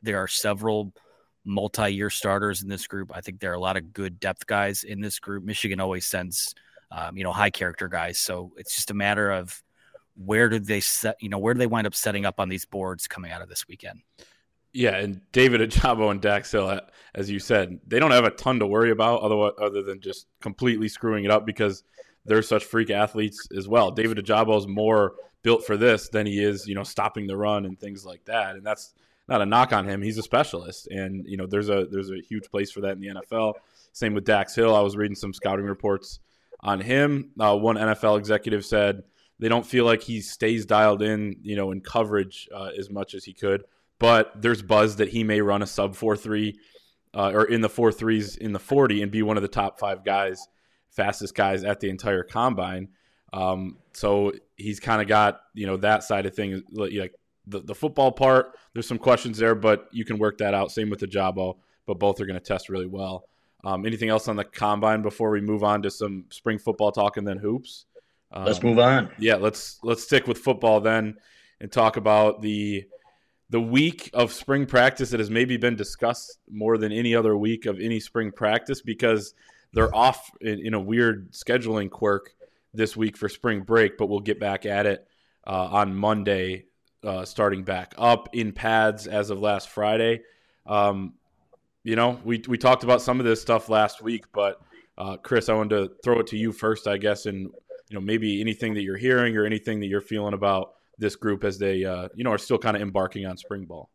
there 0.03 0.19
are 0.19 0.29
several 0.29 0.93
multi-year 1.45 2.09
starters 2.11 2.63
in 2.63 2.69
this 2.69 2.87
group. 2.87 3.11
I 3.15 3.21
think 3.21 3.41
there 3.41 3.51
are 3.51 3.55
a 3.55 3.61
lot 3.61 3.77
of 3.77 3.93
good 3.93 4.21
depth 4.21 4.47
guys 4.47 4.85
in 4.85 5.01
this 5.01 5.19
group. 5.19 5.45
Michigan 5.45 5.81
always 5.81 6.07
sends, 6.07 6.55
um, 6.95 7.17
you 7.17 7.25
know, 7.25 7.33
high 7.33 7.51
character 7.51 7.89
guys. 7.89 8.19
So 8.19 8.53
it's 8.57 8.77
just 8.77 8.91
a 8.91 8.95
matter 8.95 9.31
of 9.31 9.63
where 10.15 10.49
did 10.49 10.67
they 10.67 10.81
set 10.81 11.17
you 11.21 11.29
know 11.29 11.39
where 11.39 11.55
do 11.55 11.59
they 11.59 11.67
wind 11.67 11.87
up 11.87 11.95
setting 11.95 12.27
up 12.27 12.39
on 12.39 12.49
these 12.49 12.65
boards 12.65 13.07
coming 13.07 13.33
out 13.33 13.43
of 13.43 13.49
this 13.49 13.67
weekend? 13.67 14.01
Yeah 14.73 14.97
and 14.97 15.21
david 15.33 15.61
Ojabo 15.61 16.11
and 16.11 16.21
dax 16.21 16.53
hill 16.53 16.81
as 17.15 17.31
you 17.31 17.39
said 17.39 17.79
they 17.87 17.99
don't 17.99 18.11
have 18.11 18.25
a 18.25 18.31
ton 18.31 18.59
to 18.59 18.67
worry 18.67 18.91
about 18.91 19.23
other, 19.23 19.53
other 19.61 19.83
than 19.83 20.01
just 20.01 20.27
completely 20.41 20.89
screwing 20.89 21.25
it 21.25 21.31
up 21.31 21.47
because 21.47 21.83
they're 22.25 22.43
such 22.43 22.65
freak 22.65 22.91
athletes 22.91 23.49
as 23.57 23.67
well. 23.67 23.91
David 23.91 24.19
Ojabo 24.19 24.57
is 24.59 24.69
more 24.69 25.15
built 25.43 25.65
for 25.65 25.77
this 25.77 26.09
than 26.09 26.27
he 26.27 26.43
is 26.43 26.67
you 26.67 26.75
know 26.75 26.85
stopping 26.85 27.27
the 27.27 27.37
run 27.37 27.65
and 27.65 27.79
things 27.79 28.05
like 28.05 28.25
that. 28.27 28.57
And 28.57 28.65
that's 28.65 28.95
not 29.29 29.41
a 29.41 29.47
knock 29.47 29.73
on 29.73 29.89
him. 29.89 30.03
He's 30.03 30.19
a 30.19 30.23
specialist. 30.23 30.89
And 30.89 31.25
you 31.27 31.37
know 31.37 31.47
there's 31.47 31.71
a 31.71 31.87
there's 31.91 32.11
a 32.11 32.21
huge 32.21 32.51
place 32.51 32.71
for 32.71 32.83
that 32.83 32.93
in 32.93 33.01
the 33.01 33.09
nfl 33.09 33.55
same 33.95 34.15
with 34.15 34.25
dax 34.25 34.55
hill. 34.55 34.75
I 34.75 34.81
was 34.81 34.97
reading 34.97 35.15
some 35.15 35.33
scouting 35.35 35.67
reports 35.67 36.21
on 36.63 36.81
him 36.81 37.31
uh, 37.41 37.57
one 37.57 37.77
nfl 37.77 38.19
executive 38.19 38.65
said 38.65 39.03
they 39.43 39.49
don't 39.49 39.67
feel 39.67 39.85
like 39.85 40.03
he 40.03 40.21
stays 40.21 40.65
dialed 40.67 41.03
in, 41.03 41.35
you 41.43 41.57
know, 41.57 41.73
in 41.73 41.81
coverage 41.81 42.49
uh, 42.55 42.71
as 42.79 42.89
much 42.89 43.13
as 43.13 43.25
he 43.25 43.33
could. 43.33 43.65
But 43.99 44.41
there's 44.41 44.63
buzz 44.63 44.97
that 44.97 45.09
he 45.09 45.25
may 45.25 45.41
run 45.41 45.63
a 45.63 45.67
sub 45.67 45.97
four 45.97 46.17
three 46.17 46.61
uh, 47.13 47.33
or 47.35 47.45
in 47.47 47.61
the 47.61 47.69
four 47.69 47.91
threes 47.91 48.37
in 48.37 48.53
the 48.53 48.61
forty 48.61 49.03
and 49.03 49.11
be 49.11 49.23
one 49.23 49.37
of 49.37 49.43
the 49.43 49.49
top 49.49 49.81
five 49.81 50.05
guys, 50.05 50.47
fastest 50.91 51.35
guys 51.35 51.65
at 51.65 51.81
the 51.81 51.91
entire 51.91 52.23
combine. 52.23 52.91
Um, 53.33 53.79
so 53.95 54.33
he's 54.57 54.79
kind 54.79 55.03
of 55.03 55.09
got 55.09 55.41
you 55.55 55.67
know 55.67 55.77
that 55.79 56.05
side 56.05 56.25
of 56.25 56.37
things. 56.37 56.63
Like 56.71 57.13
the, 57.45 57.59
the 57.59 57.75
football 57.75 58.13
part, 58.13 58.57
there's 58.75 58.87
some 58.87 58.99
questions 58.99 59.39
there, 59.39 59.57
but 59.57 59.89
you 59.91 60.05
can 60.05 60.19
work 60.19 60.39
that 60.39 60.55
out. 60.55 60.71
Same 60.71 60.89
with 60.89 61.01
Ojabo, 61.01 61.57
but 61.85 61.99
both 61.99 62.21
are 62.21 62.27
going 62.27 62.39
to 62.39 62.45
test 62.45 62.69
really 62.69 62.87
well. 62.87 63.25
Um, 63.65 63.87
anything 63.87 64.09
else 64.09 64.29
on 64.29 64.37
the 64.37 64.45
combine 64.45 65.03
before 65.03 65.31
we 65.31 65.41
move 65.41 65.63
on 65.63 65.83
to 65.83 65.91
some 65.91 66.25
spring 66.31 66.59
football 66.59 66.91
talk 66.91 67.17
and 67.17 67.27
then 67.27 67.39
hoops? 67.39 67.87
Um, 68.33 68.45
let's 68.45 68.63
move 68.63 68.79
on. 68.79 69.11
Yeah, 69.19 69.37
let's 69.37 69.79
let's 69.83 70.03
stick 70.03 70.27
with 70.27 70.39
football 70.39 70.81
then 70.81 71.17
and 71.61 71.71
talk 71.71 71.97
about 71.97 72.43
the 72.43 72.85
the 73.51 73.61
week 73.61 74.11
of 74.15 74.33
spring 74.33 74.65
practice 74.65 75.11
that 75.11 75.21
has 75.21 75.31
maybe 75.31 75.59
been 75.59 75.77
discussed 75.77 76.39
more 76.51 76.79
than 76.79 76.91
any 76.91 77.15
other 77.15 77.37
week 77.37 77.67
of 77.67 77.79
any 77.79 78.01
spring 78.01 78.33
practice 78.33 78.81
because 78.81 79.35
they're 79.75 79.95
off 79.95 80.31
in, 80.41 80.67
in 80.67 80.75
a 80.75 80.81
weird 80.81 81.33
scheduling 81.33 81.91
quirk 81.91 82.35
this 82.73 82.97
week 82.97 83.17
for 83.17 83.29
spring 83.29 83.61
break, 83.61 83.99
but 83.99 84.07
we'll 84.07 84.21
get 84.21 84.41
back 84.41 84.65
at 84.65 84.87
it 84.87 85.07
uh, 85.47 85.69
on 85.71 85.95
Monday, 85.95 86.65
uh, 87.05 87.27
starting 87.27 87.63
back 87.63 87.95
up 87.99 88.31
in 88.33 88.53
pads 88.53 89.07
as 89.07 89.29
of 89.29 89.39
last 89.39 89.69
Friday. 89.69 90.23
Um, 90.67 91.15
you 91.85 91.97
know, 91.97 92.21
we 92.25 92.43
we 92.49 92.59
talked 92.59 92.85
about 92.85 93.03
some 93.03 93.19
of 93.19 93.27
this 93.27 93.41
stuff 93.41 93.69
last 93.69 94.03
week, 94.03 94.27
but 94.33 94.61
uh, 94.99 95.17
Chris, 95.17 95.49
I 95.49 95.55
wanted 95.55 95.77
to 95.77 95.95
throw 96.05 96.21
it 96.21 96.27
to 96.29 96.37
you 96.37 96.53
first, 96.53 96.87
I 96.87 96.97
guess, 96.97 97.27
and 97.27 97.51
you 97.89 97.95
know 97.95 98.01
maybe 98.01 98.41
anything 98.41 98.75
that 98.75 98.83
you're 98.83 98.97
hearing 98.97 99.37
or 99.37 99.45
anything 99.45 99.81
that 99.81 99.87
you're 99.87 100.01
feeling 100.01 100.35
about 100.35 100.75
this 100.99 101.17
group 101.17 101.45
as 101.45 101.59
they 101.59 101.85
uh, 101.85 102.09
you 102.15 102.25
know 102.25 102.31
are 102.31 102.39
still 102.39 102.59
kind 102.59 102.77
of 102.77 102.83
embarking 102.83 103.27
on 103.27 103.37
spring 103.37 103.65
ball. 103.65 103.91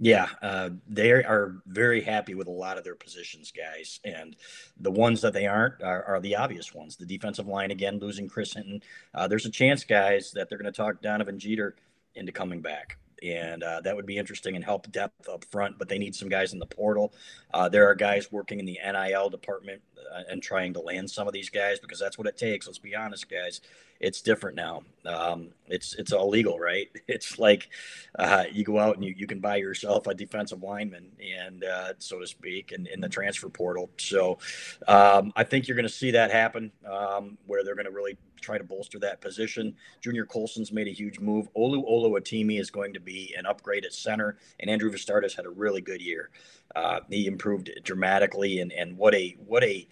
Yeah, 0.00 0.28
uh, 0.42 0.70
they 0.86 1.10
are 1.10 1.56
very 1.66 2.00
happy 2.00 2.36
with 2.36 2.46
a 2.46 2.52
lot 2.52 2.78
of 2.78 2.84
their 2.84 2.94
positions, 2.94 3.52
guys. 3.52 3.98
And 4.04 4.36
the 4.78 4.92
ones 4.92 5.20
that 5.22 5.32
they 5.32 5.48
aren't 5.48 5.82
are, 5.82 6.04
are 6.04 6.20
the 6.20 6.36
obvious 6.36 6.72
ones. 6.72 6.96
The 6.96 7.04
defensive 7.04 7.48
line, 7.48 7.72
again, 7.72 7.98
losing 7.98 8.28
Chris 8.28 8.54
Hinton. 8.54 8.80
Uh, 9.12 9.26
there's 9.26 9.44
a 9.44 9.50
chance, 9.50 9.82
guys, 9.82 10.30
that 10.32 10.48
they're 10.48 10.58
going 10.58 10.72
to 10.72 10.76
talk 10.76 11.02
Donovan 11.02 11.40
Jeter 11.40 11.74
into 12.14 12.30
coming 12.30 12.60
back 12.60 12.96
and 13.22 13.62
uh, 13.62 13.80
that 13.82 13.94
would 13.96 14.06
be 14.06 14.18
interesting 14.18 14.56
and 14.56 14.64
help 14.64 14.90
depth 14.90 15.28
up 15.28 15.44
front. 15.46 15.78
But 15.78 15.88
they 15.88 15.98
need 15.98 16.14
some 16.14 16.28
guys 16.28 16.52
in 16.52 16.58
the 16.58 16.66
portal. 16.66 17.12
Uh, 17.52 17.68
there 17.68 17.88
are 17.88 17.94
guys 17.94 18.30
working 18.30 18.60
in 18.60 18.66
the 18.66 18.78
NIL 18.84 19.30
department 19.30 19.82
uh, 20.14 20.22
and 20.30 20.42
trying 20.42 20.72
to 20.74 20.80
land 20.80 21.10
some 21.10 21.26
of 21.26 21.32
these 21.32 21.50
guys 21.50 21.78
because 21.80 21.98
that's 21.98 22.18
what 22.18 22.26
it 22.26 22.36
takes. 22.36 22.66
Let's 22.66 22.78
be 22.78 22.94
honest, 22.94 23.28
guys. 23.30 23.60
It's 24.00 24.22
different 24.22 24.56
now. 24.56 24.82
Um, 25.04 25.48
it's 25.66 25.94
it's 25.94 26.12
legal, 26.12 26.58
right? 26.58 26.88
It's 27.08 27.38
like 27.38 27.70
uh, 28.18 28.44
you 28.52 28.64
go 28.64 28.78
out 28.78 28.96
and 28.96 29.04
you, 29.04 29.14
you 29.16 29.26
can 29.26 29.40
buy 29.40 29.56
yourself 29.56 30.06
a 30.06 30.14
defensive 30.14 30.62
lineman, 30.62 31.10
and 31.20 31.64
uh, 31.64 31.94
so 31.98 32.20
to 32.20 32.26
speak, 32.26 32.72
in, 32.72 32.86
in 32.86 33.00
the 33.00 33.08
transfer 33.08 33.48
portal. 33.48 33.90
So 33.96 34.38
um, 34.86 35.32
I 35.34 35.42
think 35.42 35.66
you're 35.66 35.74
going 35.74 35.88
to 35.88 35.92
see 35.92 36.10
that 36.12 36.30
happen, 36.30 36.70
um, 36.88 37.38
where 37.46 37.64
they're 37.64 37.74
going 37.74 37.86
to 37.86 37.92
really 37.92 38.18
try 38.40 38.58
to 38.58 38.64
bolster 38.64 38.98
that 39.00 39.20
position. 39.20 39.74
Junior 40.00 40.26
Colson's 40.26 40.70
made 40.70 40.86
a 40.86 40.92
huge 40.92 41.18
move. 41.18 41.48
Olu 41.54 41.84
Oluwatimi 41.88 42.60
is 42.60 42.70
going 42.70 42.92
to 42.94 43.00
be 43.00 43.34
an 43.36 43.46
upgrade 43.46 43.84
at 43.84 43.92
center, 43.92 44.36
and 44.60 44.70
Andrew 44.70 44.92
Vastardis 44.92 45.34
had 45.34 45.46
a 45.46 45.50
really 45.50 45.80
good 45.80 46.02
year. 46.02 46.30
Uh, 46.76 47.00
he 47.10 47.26
improved 47.26 47.70
dramatically, 47.82 48.60
and 48.60 48.70
and 48.72 48.96
what 48.96 49.14
a 49.14 49.36
what 49.46 49.64
a 49.64 49.88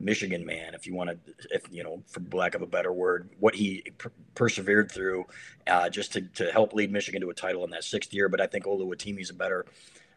Michigan 0.00 0.44
man, 0.46 0.74
if 0.74 0.86
you 0.86 0.94
want 0.94 1.10
to, 1.10 1.34
if 1.50 1.62
you 1.70 1.84
know, 1.84 2.02
for 2.06 2.22
lack 2.32 2.54
of 2.54 2.62
a 2.62 2.66
better 2.66 2.92
word, 2.92 3.28
what 3.38 3.54
he 3.54 3.84
per- 3.98 4.12
persevered 4.34 4.90
through, 4.90 5.26
uh, 5.66 5.90
just 5.90 6.14
to, 6.14 6.22
to 6.22 6.50
help 6.50 6.72
lead 6.72 6.90
Michigan 6.90 7.20
to 7.20 7.30
a 7.30 7.34
title 7.34 7.64
in 7.64 7.70
that 7.70 7.84
sixth 7.84 8.12
year. 8.14 8.28
But 8.28 8.40
I 8.40 8.46
think 8.46 8.64
Oluwatimi 8.64 9.20
is 9.20 9.30
a 9.30 9.34
better, 9.34 9.66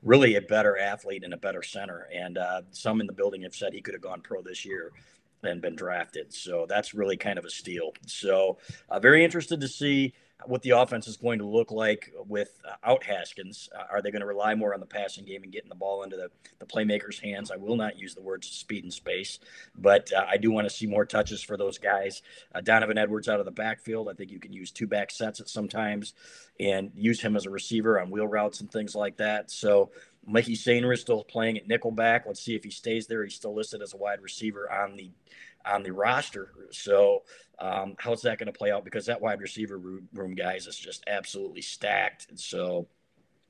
really 0.02 0.36
a 0.36 0.42
better 0.42 0.78
athlete 0.78 1.24
and 1.24 1.34
a 1.34 1.38
better 1.38 1.62
center. 1.62 2.08
And 2.14 2.38
uh, 2.38 2.62
some 2.72 3.02
in 3.02 3.08
the 3.08 3.14
building 3.14 3.42
have 3.42 3.54
said 3.54 3.74
he 3.74 3.82
could 3.82 3.94
have 3.94 4.02
gone 4.02 4.22
pro 4.22 4.42
this 4.42 4.64
year 4.64 4.92
and 5.44 5.62
been 5.62 5.76
drafted. 5.76 6.34
So 6.34 6.66
that's 6.68 6.94
really 6.94 7.18
kind 7.18 7.38
of 7.38 7.46
a 7.46 7.50
steal. 7.50 7.94
So 8.08 8.58
uh, 8.90 9.00
very 9.00 9.24
interested 9.24 9.60
to 9.60 9.68
see 9.68 10.14
what 10.46 10.62
the 10.62 10.72
offense 10.72 11.08
is 11.08 11.18
going 11.18 11.40
to 11.40 11.46
look 11.46 11.72
like 11.72 12.12
without 12.28 12.78
uh, 12.84 12.96
Haskins. 13.06 13.70
Uh, 13.78 13.84
are 13.92 14.02
they 14.02 14.12
going 14.12 14.22
to 14.22 14.26
rely 14.26 14.56
more 14.56 14.74
on 14.74 14.80
the 14.80 14.86
passing 14.86 15.26
game 15.26 15.44
and 15.44 15.52
getting 15.52 15.70
the 15.70 15.76
ball 15.76 16.04
into 16.04 16.16
the, 16.16 16.30
the 16.60 16.66
playmakers' 16.66 17.20
hands? 17.20 17.52
I 17.52 17.58
will 17.58 17.76
not 17.76 17.98
use 17.98 18.16
the 18.16 18.22
words 18.22 18.48
speed 18.48 18.84
and 18.84 18.94
space, 18.94 19.40
but 19.76 20.12
uh, 20.14 20.26
I 20.30 20.38
do 20.38 20.52
want 20.52 20.68
to 20.68 20.74
see 20.74 20.88
more 20.88 21.06
touches 21.06 21.42
for 21.42 21.58
those 21.58 21.78
guys. 21.78 22.22
Uh, 22.54 22.62
Donovan 22.62 22.98
Edwards 22.98 23.30
out 23.30 23.40
of 23.40 23.46
the 23.46 23.52
backfield. 23.52 24.10
I 24.10 24.14
think 24.14 24.32
you 24.32 24.40
can 24.40 24.54
use 24.54 24.72
two 24.72 24.88
back 24.88 25.12
sets 25.12 25.40
at 25.40 25.50
sometimes 25.50 26.14
and 26.60 26.92
use 26.96 27.22
him 27.22 27.36
as 27.36 27.46
a 27.46 27.50
receiver 27.50 28.00
on 28.00 28.12
wheel 28.12 28.28
routes 28.28 28.62
and 28.62 28.72
things 28.72 28.96
like 28.96 29.18
that. 29.18 29.50
So 29.52 29.92
Mikey 30.26 30.56
Sainer 30.56 30.94
is 30.94 31.02
still 31.02 31.24
playing 31.24 31.58
at 31.58 31.68
nickelback. 31.68 32.22
Let's 32.26 32.44
see 32.44 32.56
if 32.56 32.64
he 32.64 32.72
stays 32.72 33.08
there. 33.08 33.24
He's 33.24 33.36
still 33.36 33.56
listed 33.56 33.82
as 33.82 33.94
a 33.94 33.98
wide 33.98 34.22
receiver 34.22 34.72
on 34.72 34.96
the 34.96 35.12
on 35.66 35.84
the 35.84 35.92
roster. 35.92 36.52
So 36.72 37.24
um, 37.60 37.96
how's 37.98 38.22
that 38.24 38.40
going 38.40 38.52
to 38.52 38.58
play 38.58 38.72
out? 38.72 38.84
Because 38.84 39.06
that 39.06 39.22
wide 39.22 39.42
receiver 39.42 39.78
room, 39.78 40.36
guys, 40.36 40.68
is 40.68 40.78
just 40.78 41.04
absolutely 41.08 41.62
stacked. 41.62 42.28
And 42.30 42.40
so 42.40 42.88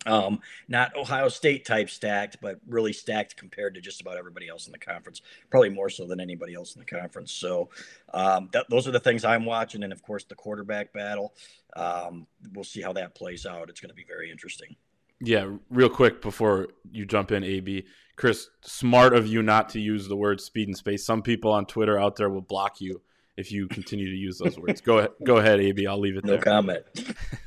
um, 0.06 0.42
not 0.68 0.96
Ohio 0.96 1.30
State 1.30 1.66
type 1.66 1.90
stacked, 1.90 2.38
but 2.42 2.60
really 2.68 2.94
stacked 2.94 3.38
compared 3.38 3.76
to 3.76 3.82
just 3.82 4.02
about 4.02 4.18
everybody 4.18 4.50
else 4.50 4.66
in 4.66 4.72
the 4.72 4.78
conference. 4.78 5.22
Probably 5.50 5.70
more 5.70 5.90
so 5.90 6.06
than 6.06 6.20
anybody 6.20 6.54
else 6.54 6.76
in 6.76 6.80
the 6.80 6.86
conference. 6.86 7.32
So 7.32 7.70
um, 8.14 8.50
those 8.70 8.88
are 8.88 8.92
the 8.92 9.00
things 9.00 9.24
I'm 9.24 9.46
watching, 9.46 9.84
and 9.84 9.94
of 9.94 10.04
course 10.04 10.26
the 10.26 10.36
quarterback 10.36 10.94
battle. 10.94 11.34
Um, 11.76 12.28
we'll 12.54 12.64
see 12.64 12.82
how 12.82 12.94
that 12.94 13.16
plays 13.16 13.46
out. 13.46 13.70
It's 13.70 13.80
going 13.80 13.90
to 13.90 13.96
be 13.96 14.06
very 14.08 14.30
interesting. 14.30 14.76
Yeah, 15.22 15.52
real 15.70 15.90
quick 15.90 16.22
before 16.22 16.70
you 16.92 17.06
jump 17.06 17.32
in, 17.32 17.44
AB, 17.44 17.86
Chris, 18.16 18.50
smart 18.62 19.16
of 19.16 19.26
you 19.26 19.42
not 19.42 19.70
to 19.70 19.80
use 19.80 20.08
the 20.08 20.16
word 20.16 20.42
speed 20.42 20.68
and 20.68 20.78
space. 20.78 21.06
Some 21.06 21.22
people 21.22 21.52
on 21.52 21.66
Twitter 21.66 22.00
out 22.00 22.16
there 22.16 22.30
will 22.30 22.42
block 22.42 22.82
you 22.82 23.02
if 23.38 23.52
you 23.52 23.68
continue 23.68 24.10
to 24.10 24.16
use 24.16 24.38
those 24.38 24.60
words. 24.60 24.82
Go 24.82 25.00
ahead, 25.00 25.12
go 25.24 25.38
ahead, 25.38 25.60
AB. 25.60 25.88
I'll 25.88 26.00
leave 26.00 26.18
it 26.18 26.26
no 26.26 26.34
there. 26.34 26.40
No 26.40 26.44
comment. 26.44 26.84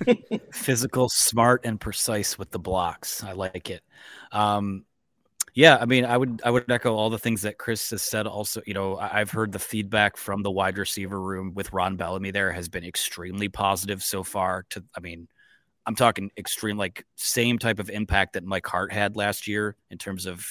Physical, 0.53 1.09
smart, 1.09 1.65
and 1.65 1.81
precise 1.81 2.39
with 2.39 2.51
the 2.51 2.59
blocks. 2.59 3.23
I 3.23 3.33
like 3.33 3.71
it. 3.71 3.83
Um, 4.33 4.85
yeah, 5.55 5.79
I 5.81 5.87
mean, 5.87 6.05
I 6.05 6.17
would 6.17 6.43
I 6.45 6.51
would 6.51 6.71
echo 6.71 6.95
all 6.95 7.09
the 7.09 7.19
things 7.19 7.43
that 7.43 7.57
Chris 7.57 7.91
has 7.91 8.03
said. 8.03 8.27
Also, 8.27 8.61
you 8.67 8.75
know, 8.75 8.99
I've 8.99 9.31
heard 9.31 9.53
the 9.53 9.59
feedback 9.59 10.19
from 10.19 10.43
the 10.43 10.51
wide 10.51 10.77
receiver 10.77 11.21
room 11.21 11.55
with 11.55 11.73
Ron 11.73 11.97
Bellamy 11.97 12.31
there 12.31 12.53
has 12.53 12.69
been 12.69 12.85
extremely 12.85 13.49
positive 13.49 14.03
so 14.03 14.23
far. 14.23 14.67
To 14.71 14.85
I 14.95 15.01
mean, 15.01 15.29
I'm 15.87 15.95
talking 15.95 16.31
extreme, 16.37 16.77
like 16.77 17.05
same 17.15 17.59
type 17.59 17.79
of 17.79 17.91
impact 17.91 18.33
that 18.33 18.45
Mike 18.45 18.67
Hart 18.67 18.93
had 18.93 19.17
last 19.17 19.47
year 19.47 19.77
in 19.91 19.99
terms 19.99 20.27
of 20.27 20.45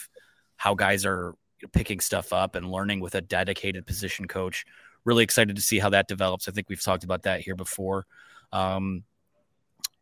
how 0.55 0.75
guys 0.75 1.05
are 1.05 1.35
picking 1.73 1.99
stuff 1.99 2.31
up 2.31 2.55
and 2.55 2.71
learning 2.71 3.01
with 3.01 3.15
a 3.15 3.21
dedicated 3.21 3.85
position 3.85 4.27
coach. 4.27 4.65
Really 5.03 5.23
excited 5.23 5.55
to 5.55 5.61
see 5.61 5.79
how 5.79 5.89
that 5.89 6.07
develops. 6.07 6.47
I 6.47 6.51
think 6.51 6.69
we've 6.69 6.81
talked 6.81 7.03
about 7.03 7.23
that 7.23 7.41
here 7.41 7.55
before. 7.55 8.05
Um, 8.51 9.03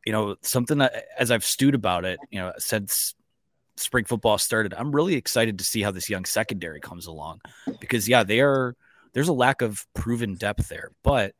you 0.05 0.11
know, 0.11 0.35
something 0.41 0.77
that 0.79 1.05
as 1.17 1.31
I've 1.31 1.45
stewed 1.45 1.75
about 1.75 2.05
it, 2.05 2.19
you 2.29 2.39
know, 2.39 2.53
since 2.57 3.15
spring 3.75 4.05
football 4.05 4.37
started, 4.37 4.73
I'm 4.73 4.91
really 4.91 5.15
excited 5.15 5.57
to 5.57 5.63
see 5.63 5.81
how 5.81 5.91
this 5.91 6.09
young 6.09 6.25
secondary 6.25 6.79
comes 6.79 7.07
along 7.07 7.41
because 7.79 8.07
yeah, 8.07 8.23
they 8.23 8.41
are 8.41 8.75
there's 9.13 9.29
a 9.29 9.33
lack 9.33 9.61
of 9.61 9.85
proven 9.93 10.35
depth 10.35 10.67
there, 10.67 10.91
but 11.03 11.33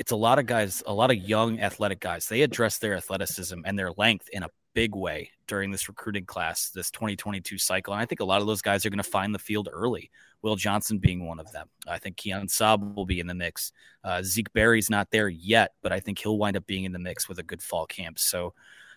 it's 0.00 0.12
a 0.12 0.16
lot 0.16 0.38
of 0.38 0.46
guys, 0.46 0.82
a 0.86 0.94
lot 0.94 1.10
of 1.10 1.18
young 1.18 1.60
athletic 1.60 2.00
guys. 2.00 2.26
They 2.26 2.40
address 2.40 2.78
their 2.78 2.96
athleticism 2.96 3.60
and 3.66 3.78
their 3.78 3.90
length 3.98 4.30
in 4.32 4.42
a 4.42 4.48
big 4.72 4.94
way 4.94 5.30
during 5.46 5.70
this 5.70 5.88
recruiting 5.88 6.24
class, 6.24 6.70
this 6.70 6.90
2022 6.90 7.58
cycle. 7.58 7.92
And 7.92 8.00
I 8.00 8.06
think 8.06 8.20
a 8.20 8.24
lot 8.24 8.40
of 8.40 8.46
those 8.46 8.62
guys 8.62 8.86
are 8.86 8.88
going 8.88 8.96
to 8.96 9.02
find 9.02 9.34
the 9.34 9.38
field 9.38 9.68
early. 9.70 10.10
Will 10.40 10.56
Johnson 10.56 11.00
being 11.00 11.26
one 11.26 11.38
of 11.38 11.52
them. 11.52 11.68
I 11.86 11.98
think 11.98 12.16
Keon 12.16 12.46
Sabb 12.46 12.94
will 12.94 13.04
be 13.04 13.20
in 13.20 13.26
the 13.26 13.34
mix. 13.34 13.72
Uh, 14.02 14.22
Zeke 14.22 14.50
Berry's 14.54 14.88
not 14.88 15.10
there 15.10 15.28
yet, 15.28 15.72
but 15.82 15.92
I 15.92 16.00
think 16.00 16.18
he'll 16.18 16.38
wind 16.38 16.56
up 16.56 16.66
being 16.66 16.84
in 16.84 16.92
the 16.92 16.98
mix 16.98 17.28
with 17.28 17.38
a 17.38 17.42
good 17.42 17.62
fall 17.62 17.84
camp. 17.84 18.18
So 18.18 18.54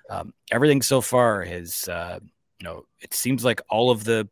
um, 0.10 0.34
everything 0.54 0.82
so 0.82 1.02
far 1.02 1.44
has, 1.44 1.86
uh, 1.90 2.20
you 2.60 2.64
know, 2.64 2.86
it 3.02 3.14
seems 3.14 3.44
like 3.44 3.60
all 3.70 3.92
of 3.92 4.06
the 4.06 4.30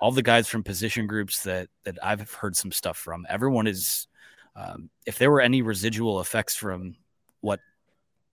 all 0.00 0.12
the 0.12 0.22
guys 0.22 0.48
from 0.48 0.62
position 0.62 1.06
groups 1.06 1.42
that 1.42 1.68
that 1.84 1.98
I've 2.02 2.32
heard 2.32 2.56
some 2.56 2.72
stuff 2.72 2.96
from, 2.96 3.26
everyone 3.28 3.66
is. 3.66 4.08
Um, 4.56 4.90
if 5.04 5.18
there 5.18 5.30
were 5.30 5.40
any 5.40 5.62
residual 5.62 6.20
effects 6.20 6.56
from 6.56 6.96
what 7.40 7.60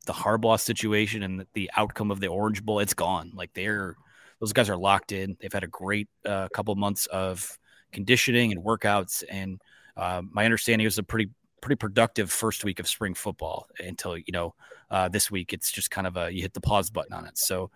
the 0.05 0.13
Harbaugh 0.13 0.59
situation 0.59 1.21
and 1.21 1.45
the 1.53 1.69
outcome 1.75 2.11
of 2.11 2.19
the 2.19 2.27
Orange 2.27 2.63
Bowl, 2.63 2.79
it's 2.79 2.93
gone. 2.93 3.31
Like 3.35 3.53
they're 3.53 3.95
those 4.39 4.53
guys 4.53 4.69
are 4.69 4.77
locked 4.77 5.11
in. 5.11 5.37
They've 5.39 5.53
had 5.53 5.63
a 5.63 5.67
great 5.67 6.09
uh, 6.25 6.47
couple 6.53 6.75
months 6.75 7.05
of 7.07 7.57
conditioning 7.91 8.51
and 8.51 8.63
workouts, 8.63 9.23
and 9.29 9.61
uh, 9.95 10.21
my 10.31 10.45
understanding 10.45 10.85
was 10.85 10.97
a 10.97 11.03
pretty 11.03 11.29
pretty 11.61 11.77
productive 11.77 12.29
first 12.29 12.65
week 12.65 12.79
of 12.79 12.87
spring 12.87 13.13
football 13.13 13.67
until 13.79 14.17
you 14.17 14.31
know 14.31 14.53
uh, 14.91 15.07
this 15.09 15.29
week 15.31 15.53
it's 15.53 15.71
just 15.71 15.91
kind 15.91 16.07
of 16.07 16.17
a 16.17 16.31
you 16.31 16.41
hit 16.41 16.53
the 16.53 16.61
pause 16.61 16.89
button 16.89 17.13
on 17.13 17.25
it. 17.25 17.37
So 17.37 17.69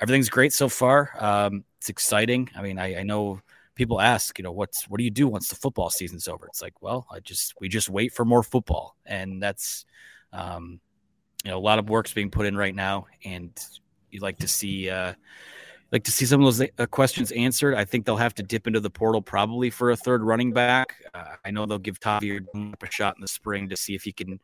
everything's 0.00 0.28
great 0.28 0.52
so 0.52 0.68
far. 0.68 1.10
Um, 1.18 1.64
it's 1.78 1.88
exciting. 1.88 2.50
I 2.56 2.62
mean, 2.62 2.78
I, 2.78 3.00
I 3.00 3.02
know 3.02 3.40
people 3.74 4.00
ask, 4.00 4.38
you 4.38 4.42
know, 4.42 4.52
what's 4.52 4.88
what 4.88 4.98
do 4.98 5.04
you 5.04 5.10
do 5.10 5.28
once 5.28 5.48
the 5.48 5.56
football 5.56 5.90
season's 5.90 6.28
over? 6.28 6.46
It's 6.46 6.62
like, 6.62 6.80
well, 6.80 7.06
I 7.10 7.20
just 7.20 7.54
we 7.60 7.68
just 7.68 7.88
wait 7.88 8.12
for 8.12 8.24
more 8.24 8.42
football, 8.42 8.96
and 9.06 9.42
that's 9.42 9.84
um, 10.32 10.80
you 11.44 11.50
know 11.50 11.58
a 11.58 11.60
lot 11.60 11.78
of 11.78 11.88
work's 11.88 12.12
being 12.12 12.30
put 12.30 12.46
in 12.46 12.56
right 12.56 12.74
now, 12.74 13.06
and 13.24 13.50
you'd 14.10 14.22
like 14.22 14.38
to 14.38 14.48
see 14.48 14.90
uh, 14.90 15.14
like 15.92 16.04
to 16.04 16.10
see 16.10 16.26
some 16.26 16.44
of 16.44 16.46
those 16.46 16.68
uh, 16.78 16.86
questions 16.86 17.32
answered. 17.32 17.74
I 17.74 17.84
think 17.84 18.06
they'll 18.06 18.16
have 18.16 18.34
to 18.34 18.42
dip 18.42 18.66
into 18.66 18.80
the 18.80 18.90
portal 18.90 19.22
probably 19.22 19.70
for 19.70 19.90
a 19.90 19.96
third 19.96 20.22
running 20.22 20.52
back. 20.52 20.96
Uh, 21.14 21.36
I 21.44 21.50
know 21.50 21.66
they'll 21.66 21.78
give 21.78 22.00
Tavierre 22.00 22.44
a 22.54 22.90
shot 22.90 23.16
in 23.16 23.20
the 23.20 23.28
spring 23.28 23.68
to 23.68 23.76
see 23.76 23.94
if 23.94 24.02
he 24.02 24.12
can 24.12 24.40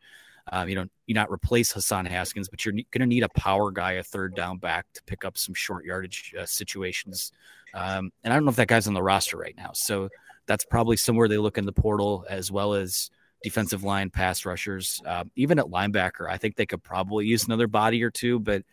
Um, 0.51 0.67
you 0.67 0.75
know, 0.75 0.85
you 1.07 1.15
not 1.15 1.31
replace 1.31 1.71
Hassan 1.71 2.05
Haskins, 2.05 2.49
but 2.49 2.65
you're 2.65 2.73
going 2.73 2.99
to 2.99 3.05
need 3.05 3.23
a 3.23 3.29
power 3.29 3.71
guy, 3.71 3.93
a 3.93 4.03
third 4.03 4.35
down 4.35 4.57
back 4.57 4.85
to 4.93 5.03
pick 5.03 5.23
up 5.23 5.37
some 5.37 5.53
short 5.53 5.85
yardage 5.85 6.33
uh, 6.37 6.45
situations. 6.45 7.31
Um, 7.73 8.11
and 8.23 8.33
I 8.33 8.35
don't 8.35 8.43
know 8.43 8.51
if 8.51 8.57
that 8.57 8.67
guy's 8.67 8.87
on 8.87 8.93
the 8.93 9.03
roster 9.03 9.37
right 9.37 9.55
now. 9.55 9.71
So 9.73 10.09
that's 10.45 10.65
probably 10.65 10.97
somewhere 10.97 11.27
they 11.27 11.37
look 11.37 11.57
in 11.57 11.65
the 11.65 11.71
portal 11.71 12.25
as 12.29 12.51
well 12.51 12.73
as 12.73 13.09
defensive 13.43 13.83
line 13.83 14.09
pass 14.09 14.45
rushers. 14.45 15.01
Uh, 15.05 15.23
even 15.35 15.57
at 15.59 15.65
linebacker, 15.65 16.29
I 16.29 16.37
think 16.37 16.55
they 16.55 16.65
could 16.65 16.83
probably 16.83 17.25
use 17.25 17.45
another 17.45 17.67
body 17.67 18.03
or 18.03 18.11
two, 18.11 18.39
but 18.39 18.63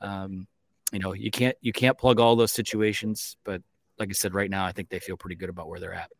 um, 0.00 0.46
you 0.92 0.98
know, 0.98 1.12
you 1.12 1.30
can't 1.30 1.56
you 1.60 1.72
can't 1.72 1.98
plug 1.98 2.18
all 2.18 2.36
those 2.36 2.52
situations. 2.52 3.36
But 3.44 3.62
like 3.98 4.08
I 4.08 4.12
said, 4.12 4.34
right 4.34 4.50
now, 4.50 4.64
I 4.64 4.72
think 4.72 4.88
they 4.88 4.98
feel 4.98 5.16
pretty 5.16 5.36
good 5.36 5.50
about 5.50 5.68
where 5.68 5.80
they're 5.80 5.94
at. 5.94 6.10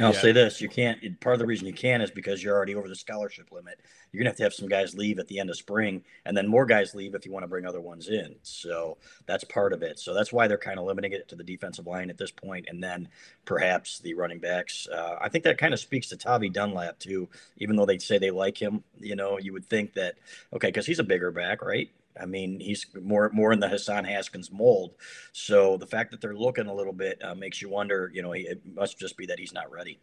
I'll 0.00 0.12
yeah. 0.12 0.20
say 0.20 0.32
this: 0.32 0.60
you 0.60 0.68
can't. 0.68 1.20
Part 1.20 1.34
of 1.34 1.40
the 1.40 1.46
reason 1.46 1.66
you 1.66 1.72
can 1.72 2.00
is 2.00 2.10
because 2.10 2.42
you're 2.42 2.54
already 2.54 2.74
over 2.74 2.88
the 2.88 2.94
scholarship 2.94 3.50
limit. 3.52 3.80
You're 4.12 4.20
gonna 4.20 4.30
have 4.30 4.36
to 4.36 4.42
have 4.44 4.54
some 4.54 4.68
guys 4.68 4.94
leave 4.94 5.18
at 5.18 5.28
the 5.28 5.38
end 5.38 5.50
of 5.50 5.56
spring, 5.56 6.02
and 6.24 6.36
then 6.36 6.46
more 6.46 6.66
guys 6.66 6.94
leave 6.94 7.14
if 7.14 7.26
you 7.26 7.32
want 7.32 7.44
to 7.44 7.48
bring 7.48 7.66
other 7.66 7.80
ones 7.80 8.08
in. 8.08 8.36
So 8.42 8.98
that's 9.26 9.44
part 9.44 9.72
of 9.72 9.82
it. 9.82 9.98
So 9.98 10.14
that's 10.14 10.32
why 10.32 10.48
they're 10.48 10.58
kind 10.58 10.78
of 10.78 10.84
limiting 10.84 11.12
it 11.12 11.28
to 11.28 11.36
the 11.36 11.44
defensive 11.44 11.86
line 11.86 12.10
at 12.10 12.18
this 12.18 12.30
point, 12.30 12.66
and 12.68 12.82
then 12.82 13.08
perhaps 13.44 13.98
the 13.98 14.14
running 14.14 14.38
backs. 14.38 14.86
Uh, 14.88 15.16
I 15.20 15.28
think 15.28 15.44
that 15.44 15.58
kind 15.58 15.74
of 15.74 15.80
speaks 15.80 16.08
to 16.08 16.16
Tavi 16.16 16.48
Dunlap 16.48 16.98
too. 16.98 17.28
Even 17.58 17.76
though 17.76 17.86
they 17.86 17.98
say 17.98 18.18
they 18.18 18.30
like 18.30 18.60
him, 18.60 18.82
you 18.98 19.16
know, 19.16 19.38
you 19.38 19.52
would 19.52 19.66
think 19.66 19.94
that 19.94 20.16
okay, 20.52 20.68
because 20.68 20.86
he's 20.86 20.98
a 20.98 21.04
bigger 21.04 21.30
back, 21.30 21.62
right? 21.62 21.90
I 22.20 22.26
mean, 22.26 22.60
he's 22.60 22.86
more 23.00 23.30
more 23.32 23.52
in 23.52 23.60
the 23.60 23.68
Hassan 23.68 24.04
Haskins 24.04 24.50
mold. 24.50 24.94
So 25.32 25.76
the 25.76 25.86
fact 25.86 26.10
that 26.10 26.20
they're 26.20 26.36
looking 26.36 26.66
a 26.66 26.74
little 26.74 26.92
bit 26.92 27.22
uh, 27.22 27.34
makes 27.34 27.62
you 27.62 27.68
wonder. 27.68 28.10
You 28.12 28.22
know, 28.22 28.32
it 28.32 28.60
must 28.64 28.98
just 28.98 29.16
be 29.16 29.26
that 29.26 29.38
he's 29.38 29.52
not 29.52 29.70
ready. 29.70 29.98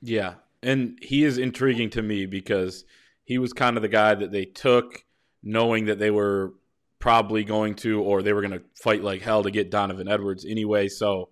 Yeah, 0.00 0.34
and 0.62 0.98
he 1.02 1.24
is 1.24 1.38
intriguing 1.38 1.90
to 1.90 2.02
me 2.02 2.26
because 2.26 2.84
he 3.24 3.38
was 3.38 3.52
kind 3.52 3.76
of 3.76 3.82
the 3.82 3.88
guy 3.88 4.14
that 4.14 4.32
they 4.32 4.44
took, 4.44 5.04
knowing 5.42 5.86
that 5.86 5.98
they 5.98 6.10
were 6.10 6.54
probably 6.98 7.44
going 7.44 7.74
to, 7.74 8.02
or 8.02 8.22
they 8.22 8.32
were 8.32 8.42
going 8.42 8.58
to 8.58 8.62
fight 8.74 9.02
like 9.02 9.22
hell 9.22 9.42
to 9.42 9.50
get 9.50 9.70
Donovan 9.70 10.08
Edwards 10.08 10.44
anyway. 10.44 10.88
So, 10.88 11.30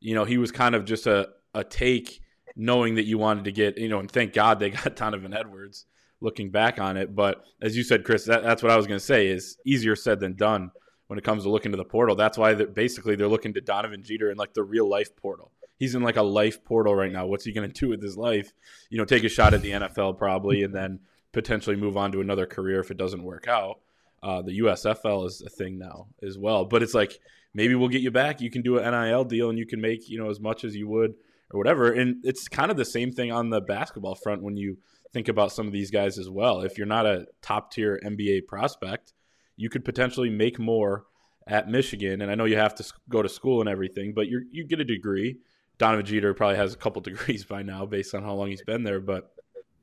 you 0.00 0.14
know, 0.14 0.24
he 0.24 0.38
was 0.38 0.50
kind 0.50 0.74
of 0.74 0.84
just 0.84 1.06
a 1.06 1.28
a 1.54 1.62
take, 1.62 2.20
knowing 2.56 2.96
that 2.96 3.04
you 3.04 3.18
wanted 3.18 3.44
to 3.44 3.52
get, 3.52 3.78
you 3.78 3.88
know, 3.88 4.00
and 4.00 4.10
thank 4.10 4.32
God 4.32 4.58
they 4.58 4.70
got 4.82 4.96
Donovan 4.96 5.34
Edwards 5.34 5.86
looking 6.24 6.50
back 6.50 6.80
on 6.80 6.96
it. 6.96 7.14
But 7.14 7.44
as 7.60 7.76
you 7.76 7.84
said, 7.84 8.02
Chris, 8.02 8.24
that, 8.24 8.42
that's 8.42 8.62
what 8.62 8.72
I 8.72 8.76
was 8.76 8.86
going 8.86 8.98
to 8.98 9.04
say 9.04 9.28
is 9.28 9.58
easier 9.64 9.94
said 9.94 10.18
than 10.18 10.34
done 10.34 10.72
when 11.06 11.18
it 11.18 11.24
comes 11.24 11.44
to 11.44 11.50
looking 11.50 11.70
to 11.72 11.76
the 11.76 11.84
portal. 11.84 12.16
That's 12.16 12.38
why 12.38 12.54
they're, 12.54 12.66
basically 12.66 13.14
they're 13.14 13.28
looking 13.28 13.54
to 13.54 13.60
Donovan 13.60 14.02
Jeter 14.02 14.30
in 14.30 14.38
like 14.38 14.54
the 14.54 14.64
real 14.64 14.88
life 14.88 15.14
portal. 15.14 15.52
He's 15.78 15.94
in 15.94 16.02
like 16.02 16.16
a 16.16 16.22
life 16.22 16.64
portal 16.64 16.94
right 16.94 17.12
now. 17.12 17.26
What's 17.26 17.44
he 17.44 17.52
going 17.52 17.70
to 17.70 17.80
do 17.80 17.90
with 17.90 18.02
his 18.02 18.16
life? 18.16 18.52
You 18.90 18.98
know, 18.98 19.04
take 19.04 19.24
a 19.24 19.28
shot 19.28 19.54
at 19.54 19.62
the 19.62 19.72
NFL 19.72 20.18
probably, 20.18 20.62
and 20.62 20.74
then 20.74 21.00
potentially 21.32 21.76
move 21.76 21.96
on 21.96 22.12
to 22.12 22.20
another 22.20 22.46
career 22.46 22.80
if 22.80 22.90
it 22.90 22.96
doesn't 22.96 23.22
work 23.22 23.46
out. 23.48 23.80
Uh, 24.22 24.40
the 24.40 24.60
USFL 24.60 25.26
is 25.26 25.42
a 25.42 25.50
thing 25.50 25.78
now 25.78 26.06
as 26.22 26.38
well, 26.38 26.64
but 26.64 26.82
it's 26.82 26.94
like 26.94 27.18
maybe 27.52 27.74
we'll 27.74 27.88
get 27.88 28.00
you 28.00 28.10
back. 28.10 28.40
You 28.40 28.50
can 28.50 28.62
do 28.62 28.78
an 28.78 28.90
NIL 28.90 29.24
deal 29.24 29.50
and 29.50 29.58
you 29.58 29.66
can 29.66 29.80
make 29.80 30.08
you 30.08 30.18
know 30.18 30.30
as 30.30 30.40
much 30.40 30.64
as 30.64 30.74
you 30.74 30.88
would 30.88 31.14
or 31.50 31.58
whatever. 31.58 31.92
And 31.92 32.24
it's 32.24 32.48
kind 32.48 32.70
of 32.70 32.78
the 32.78 32.84
same 32.84 33.12
thing 33.12 33.32
on 33.32 33.50
the 33.50 33.60
basketball 33.60 34.14
front 34.14 34.42
when 34.42 34.56
you 34.56 34.78
think 35.14 35.28
about 35.28 35.52
some 35.52 35.66
of 35.66 35.72
these 35.72 35.90
guys 35.90 36.18
as 36.18 36.28
well. 36.28 36.60
If 36.60 36.76
you're 36.76 36.86
not 36.86 37.06
a 37.06 37.26
top 37.40 37.72
tier 37.72 37.98
NBA 38.04 38.46
prospect, 38.46 39.14
you 39.56 39.70
could 39.70 39.84
potentially 39.84 40.28
make 40.28 40.58
more 40.58 41.04
at 41.46 41.68
Michigan. 41.68 42.20
And 42.20 42.30
I 42.30 42.34
know 42.34 42.44
you 42.44 42.56
have 42.56 42.74
to 42.74 42.92
go 43.08 43.22
to 43.22 43.28
school 43.28 43.60
and 43.60 43.68
everything, 43.68 44.12
but 44.12 44.26
you 44.26 44.44
you 44.50 44.64
get 44.64 44.80
a 44.80 44.84
degree. 44.84 45.38
Donovan 45.78 46.04
Jeter 46.04 46.34
probably 46.34 46.56
has 46.56 46.74
a 46.74 46.76
couple 46.76 47.00
degrees 47.10 47.44
by 47.44 47.62
now 47.62 47.86
based 47.86 48.14
on 48.14 48.22
how 48.22 48.34
long 48.34 48.48
he's 48.48 48.62
been 48.62 48.82
there, 48.82 49.00
but 49.00 49.32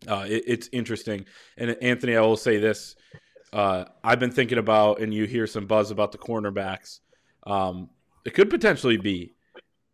uh, 0.07 0.25
it, 0.27 0.43
it's 0.45 0.69
interesting. 0.71 1.25
And 1.57 1.71
Anthony, 1.81 2.15
I 2.15 2.21
will 2.21 2.37
say 2.37 2.57
this: 2.57 2.95
uh, 3.53 3.85
I've 4.03 4.19
been 4.19 4.31
thinking 4.31 4.57
about, 4.57 4.99
and 4.99 5.13
you 5.13 5.25
hear 5.25 5.47
some 5.47 5.65
buzz 5.65 5.91
about 5.91 6.11
the 6.11 6.17
cornerbacks. 6.17 6.99
Um, 7.47 7.89
it 8.25 8.33
could 8.33 8.49
potentially 8.49 8.97
be 8.97 9.33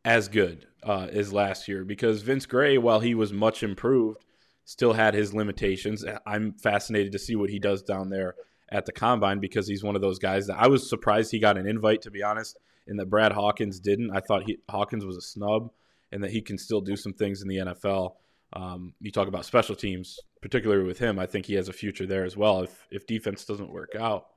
as 0.03 0.27
good 0.27 0.65
uh, 0.84 1.08
as 1.12 1.32
last 1.32 1.67
year 1.67 1.84
because 1.84 2.21
Vince 2.21 2.45
Gray, 2.45 2.78
while 2.78 3.00
he 3.00 3.13
was 3.13 3.32
much 3.32 3.63
improved, 3.63 4.23
still 4.67 4.91
had 4.91 5.13
his 5.13 5.34
limitations. 5.34 6.03
I'm 6.25 6.51
fascinated 6.51 7.13
to 7.13 7.19
see 7.19 7.38
what 7.38 7.49
he 7.49 7.58
does 7.58 7.82
down 7.82 8.10
there 8.10 8.36
at 8.69 8.86
the 8.86 8.91
combine 8.91 9.39
because 9.39 9.65
he's 9.65 9.82
one 9.82 9.95
of 9.95 10.01
those 10.01 10.19
guys 10.19 10.45
that 10.47 10.60
I 10.60 10.67
was 10.67 10.88
surprised 10.88 11.32
he 11.32 11.39
got 11.39 11.58
an 11.58 11.65
invite 11.65 12.01
to 12.01 12.12
be 12.12 12.21
honest, 12.21 12.60
and 12.86 12.99
that 12.99 13.10
Brad 13.10 13.32
Hawkins 13.32 13.80
didn't. 13.80 14.12
I 14.12 14.19
thought 14.19 14.43
he, 14.43 14.58
Hawkins 14.69 15.06
was 15.06 15.15
a 15.15 15.21
snub 15.21 15.71
and 16.12 16.21
that 16.21 16.32
he 16.32 16.41
can 16.41 16.58
still 16.58 16.82
do 16.82 16.97
some 16.97 17.13
things 17.13 17.41
in 17.41 17.47
the 17.47 17.58
NFL. 17.58 18.15
Um, 18.51 18.93
you 18.99 19.10
talk 19.10 19.30
about 19.30 19.45
special 19.45 19.73
teams, 19.73 20.19
particularly 20.41 20.84
with 20.84 20.99
him. 20.99 21.17
I 21.17 21.27
think 21.27 21.45
he 21.45 21.53
has 21.53 21.69
a 21.69 21.73
future 21.73 22.06
there 22.06 22.25
as 22.25 22.36
well 22.36 22.62
if 22.62 22.88
if 22.91 23.08
defense 23.08 23.45
doesn't 23.45 23.71
work 23.71 23.95
out. 23.97 24.27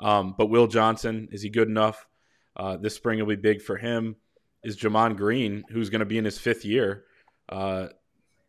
Um, 0.00 0.34
but 0.36 0.46
Will 0.46 0.66
Johnson 0.66 1.28
is 1.32 1.40
he 1.40 1.48
good 1.48 1.68
enough? 1.68 2.06
Uh, 2.54 2.76
this 2.76 2.94
spring 2.94 3.18
will 3.20 3.26
be 3.26 3.36
big 3.36 3.62
for 3.62 3.78
him. 3.78 4.16
Is 4.62 4.76
Gemon 4.76 5.16
Green, 5.16 5.64
who's 5.70 5.88
going 5.88 6.00
to 6.00 6.06
be 6.06 6.18
in 6.18 6.26
his 6.26 6.38
fifth 6.38 6.66
year, 6.66 7.04
uh, 7.48 7.88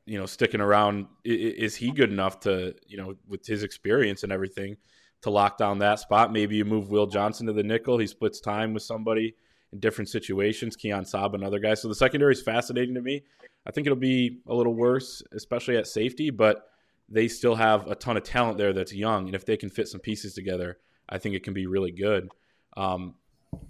you 0.09 0.17
know 0.17 0.25
sticking 0.25 0.59
around 0.59 1.05
is 1.23 1.75
he 1.75 1.91
good 1.91 2.11
enough 2.11 2.39
to 2.39 2.73
you 2.87 2.97
know 2.97 3.13
with 3.27 3.45
his 3.45 3.61
experience 3.61 4.23
and 4.23 4.31
everything 4.31 4.75
to 5.21 5.29
lock 5.29 5.57
down 5.57 5.77
that 5.79 5.99
spot? 5.99 6.33
Maybe 6.33 6.55
you 6.55 6.65
move 6.65 6.89
will 6.89 7.05
johnson 7.05 7.45
to 7.45 7.53
the 7.53 7.61
nickel. 7.61 7.99
He 7.99 8.07
splits 8.07 8.39
time 8.39 8.73
with 8.73 8.81
somebody 8.81 9.35
in 9.71 9.79
different 9.79 10.09
situations 10.09 10.75
keon 10.75 11.03
sabb 11.03 11.35
another 11.35 11.59
guy. 11.59 11.75
So 11.75 11.87
the 11.87 11.95
secondary 11.95 12.33
is 12.33 12.41
fascinating 12.41 12.95
to 12.95 13.01
me. 13.01 13.21
I 13.67 13.71
think 13.71 13.85
it'll 13.85 13.97
be 13.97 14.39
a 14.47 14.55
little 14.55 14.73
worse 14.73 15.21
especially 15.31 15.77
at 15.77 15.85
safety 15.85 16.31
but 16.31 16.65
they 17.07 17.27
still 17.27 17.55
have 17.55 17.87
a 17.87 17.93
ton 17.93 18.17
of 18.17 18.23
talent 18.23 18.57
there 18.57 18.73
that's 18.73 18.93
young 18.93 19.27
and 19.27 19.35
if 19.35 19.45
they 19.45 19.57
can 19.57 19.69
fit 19.69 19.87
some 19.87 19.99
pieces 19.99 20.33
together 20.33 20.77
i 21.09 21.17
think 21.17 21.35
it 21.35 21.43
can 21.43 21.53
be 21.53 21.67
really 21.67 21.91
good. 21.91 22.31
Um, 22.77 23.15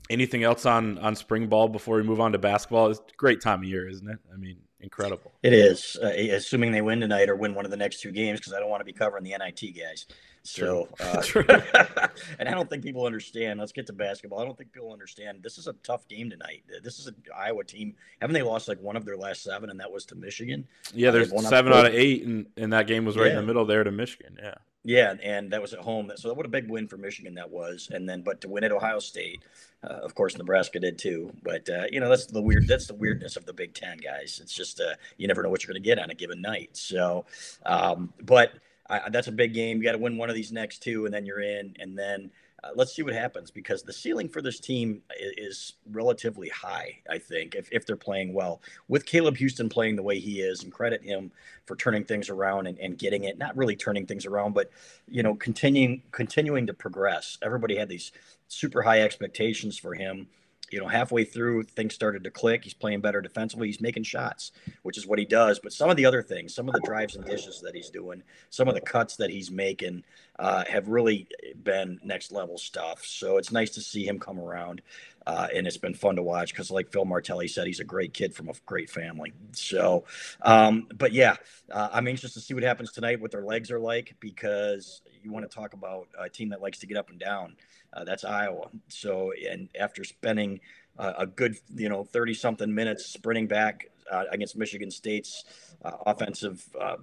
anything 0.09 0.43
else 0.43 0.65
on 0.65 0.97
on 0.99 1.15
spring 1.15 1.47
ball 1.47 1.67
before 1.67 1.97
we 1.97 2.03
move 2.03 2.21
on 2.21 2.31
to 2.31 2.37
basketball? 2.37 2.91
It's 2.91 2.99
a 2.99 3.17
great 3.17 3.41
time 3.41 3.59
of 3.59 3.65
year 3.65 3.89
isn't 3.89 4.09
it? 4.09 4.19
I 4.33 4.37
mean 4.37 4.57
incredible. 4.81 5.31
It 5.43 5.53
is, 5.53 5.97
uh, 6.01 6.07
assuming 6.07 6.71
they 6.71 6.81
win 6.81 6.99
tonight 6.99 7.29
or 7.29 7.35
win 7.35 7.55
one 7.55 7.65
of 7.65 7.71
the 7.71 7.77
next 7.77 8.01
two 8.01 8.11
games, 8.11 8.39
because 8.39 8.53
I 8.53 8.59
don't 8.59 8.69
want 8.69 8.81
to 8.81 8.85
be 8.85 8.93
covering 8.93 9.23
the 9.23 9.35
NIT 9.37 9.75
guys. 9.77 10.05
So, 10.43 10.87
uh, 10.99 11.21
and 12.39 12.47
I 12.49 12.51
don't 12.51 12.69
think 12.69 12.83
people 12.83 13.05
understand. 13.05 13.59
Let's 13.59 13.71
get 13.71 13.87
to 13.87 13.93
basketball. 13.93 14.39
I 14.39 14.45
don't 14.45 14.57
think 14.57 14.71
people 14.71 14.91
understand. 14.91 15.43
This 15.43 15.57
is 15.57 15.67
a 15.67 15.73
tough 15.83 16.07
game 16.07 16.29
tonight. 16.29 16.63
This 16.83 16.99
is 16.99 17.07
an 17.07 17.15
Iowa 17.35 17.63
team. 17.63 17.95
Haven't 18.21 18.33
they 18.33 18.41
lost 18.41 18.67
like 18.67 18.81
one 18.81 18.95
of 18.95 19.05
their 19.05 19.17
last 19.17 19.43
seven, 19.43 19.69
and 19.69 19.79
that 19.79 19.91
was 19.91 20.05
to 20.05 20.15
Michigan? 20.15 20.67
Yeah, 20.93 21.11
there's 21.11 21.29
seven 21.47 21.73
out 21.73 21.85
of 21.85 21.93
eight, 21.93 22.25
and, 22.25 22.47
and 22.57 22.73
that 22.73 22.87
game 22.87 23.05
was 23.05 23.17
right 23.17 23.27
yeah. 23.27 23.31
in 23.31 23.37
the 23.37 23.47
middle 23.47 23.65
there 23.65 23.83
to 23.83 23.91
Michigan. 23.91 24.37
Yeah. 24.41 24.55
Yeah, 24.89 25.13
and 25.21 25.51
that 25.51 25.61
was 25.61 25.75
at 25.75 25.81
home. 25.81 26.11
So 26.15 26.33
what 26.33 26.47
a 26.47 26.49
big 26.49 26.67
win 26.67 26.87
for 26.87 26.97
Michigan 26.97 27.35
that 27.35 27.51
was. 27.51 27.89
And 27.93 28.09
then, 28.09 28.23
but 28.23 28.41
to 28.41 28.49
win 28.49 28.63
at 28.63 28.71
Ohio 28.71 28.97
State, 28.97 29.43
uh, 29.83 29.99
of 30.01 30.15
course, 30.15 30.35
Nebraska 30.35 30.79
did 30.79 30.97
too. 30.97 31.31
But 31.43 31.69
uh, 31.69 31.83
you 31.91 31.99
know, 31.99 32.09
that's 32.09 32.25
the 32.25 32.41
weird. 32.41 32.67
That's 32.67 32.87
the 32.87 32.95
weirdness 32.95 33.35
of 33.35 33.45
the 33.45 33.53
Big 33.53 33.75
Ten, 33.75 33.99
guys. 33.99 34.39
It's 34.41 34.51
just 34.51 34.81
uh, 34.81 34.95
you 35.17 35.27
never 35.27 35.43
know 35.43 35.49
what 35.49 35.61
you're 35.61 35.71
going 35.71 35.83
to 35.83 35.87
get 35.87 35.99
on 35.99 36.09
a 36.09 36.15
given 36.15 36.41
night. 36.41 36.71
So, 36.73 37.27
um, 37.67 38.11
but 38.23 38.53
I, 38.89 39.09
that's 39.11 39.27
a 39.27 39.31
big 39.31 39.53
game. 39.53 39.77
You 39.77 39.83
got 39.83 39.91
to 39.91 39.99
win 39.99 40.17
one 40.17 40.31
of 40.31 40.35
these 40.35 40.51
next 40.51 40.81
two, 40.81 41.05
and 41.05 41.13
then 41.13 41.23
you're 41.23 41.41
in. 41.41 41.75
And 41.79 41.95
then 41.95 42.31
uh, 42.63 42.69
let's 42.75 42.93
see 42.95 43.03
what 43.03 43.13
happens 43.13 43.51
because 43.51 43.83
the 43.83 43.93
ceiling 43.93 44.27
for 44.27 44.41
this 44.41 44.59
team 44.59 45.01
is, 45.19 45.73
relatively 45.91 46.49
high. 46.49 46.95
I 47.09 47.17
think 47.17 47.55
if, 47.55 47.67
if 47.71 47.85
they're 47.85 47.95
playing 47.95 48.33
well 48.33 48.61
with 48.87 49.05
Caleb 49.05 49.37
Houston 49.37 49.69
playing 49.69 49.95
the 49.95 50.03
way 50.03 50.19
he 50.19 50.41
is, 50.41 50.63
and 50.63 50.71
credit 50.71 51.03
him 51.03 51.31
for 51.65 51.75
turning 51.75 52.03
things 52.03 52.29
around 52.29 52.67
and, 52.67 52.77
and 52.79 52.97
getting 52.97 53.23
it, 53.23 53.37
not 53.37 53.57
really 53.57 53.75
turning 53.75 54.05
things 54.05 54.25
around, 54.25 54.53
but 54.53 54.69
you 55.07 55.23
know 55.23 55.35
continuing 55.35 56.03
continuing 56.11 56.67
to 56.67 56.73
progress. 56.73 57.37
Everybody 57.41 57.75
had 57.75 57.89
these 57.89 58.11
super 58.47 58.81
high 58.81 59.01
expectations 59.01 59.77
for 59.77 59.93
him 59.93 60.27
you 60.71 60.79
know, 60.79 60.87
halfway 60.87 61.23
through, 61.23 61.63
things 61.63 61.93
started 61.93 62.23
to 62.23 62.31
click. 62.31 62.63
He's 62.63 62.73
playing 62.73 63.01
better 63.01 63.21
defensively. 63.21 63.67
He's 63.67 63.81
making 63.81 64.03
shots, 64.03 64.51
which 64.83 64.97
is 64.97 65.07
what 65.07 65.19
he 65.19 65.25
does. 65.25 65.59
But 65.59 65.73
some 65.73 65.89
of 65.89 65.97
the 65.97 66.05
other 66.05 66.21
things, 66.21 66.53
some 66.53 66.67
of 66.67 66.73
the 66.73 66.81
drives 66.81 67.15
and 67.15 67.25
dishes 67.25 67.61
that 67.61 67.75
he's 67.75 67.89
doing, 67.89 68.23
some 68.49 68.67
of 68.67 68.75
the 68.75 68.81
cuts 68.81 69.15
that 69.17 69.29
he's 69.29 69.51
making, 69.51 70.03
uh, 70.37 70.63
have 70.65 70.87
really 70.87 71.27
been 71.63 71.99
next 72.03 72.31
level 72.31 72.57
stuff. 72.57 73.05
So 73.05 73.37
it's 73.37 73.51
nice 73.51 73.71
to 73.71 73.81
see 73.81 74.05
him 74.05 74.19
come 74.19 74.39
around. 74.39 74.81
Uh, 75.27 75.47
and 75.53 75.67
it's 75.67 75.77
been 75.77 75.93
fun 75.93 76.15
to 76.15 76.23
watch 76.23 76.53
because, 76.53 76.71
like 76.71 76.91
Phil 76.91 77.05
Martelli 77.05 77.47
said, 77.47 77.67
he's 77.67 77.81
a 77.81 77.83
great 77.83 78.13
kid 78.13 78.33
from 78.33 78.49
a 78.49 78.53
great 78.65 78.89
family. 78.89 79.31
So, 79.51 80.05
um, 80.41 80.87
but 80.97 81.11
yeah, 81.11 81.35
uh, 81.69 81.89
I'm 81.91 82.07
anxious 82.07 82.33
to 82.33 82.39
see 82.39 82.55
what 82.55 82.63
happens 82.63 82.91
tonight, 82.91 83.21
what 83.21 83.29
their 83.29 83.43
legs 83.43 83.69
are 83.69 83.79
like, 83.79 84.15
because 84.19 85.01
you 85.21 85.31
want 85.31 85.47
to 85.47 85.53
talk 85.53 85.73
about 85.73 86.07
a 86.17 86.29
team 86.29 86.49
that 86.49 86.61
likes 86.61 86.79
to 86.79 86.87
get 86.87 86.97
up 86.97 87.09
and 87.09 87.19
down. 87.19 87.55
Uh, 87.93 88.03
that's 88.03 88.23
Iowa. 88.23 88.69
So, 88.87 89.31
and 89.49 89.69
after 89.79 90.03
spending 90.03 90.59
uh, 90.97 91.13
a 91.19 91.25
good, 91.25 91.55
you 91.75 91.89
know, 91.89 92.03
30 92.03 92.33
something 92.33 92.73
minutes 92.73 93.05
sprinting 93.05 93.47
back 93.47 93.89
uh, 94.11 94.25
against 94.31 94.57
Michigan 94.57 94.91
State's 94.91 95.45
uh, 95.83 95.91
offensive 96.05 96.63
uh, 96.79 96.97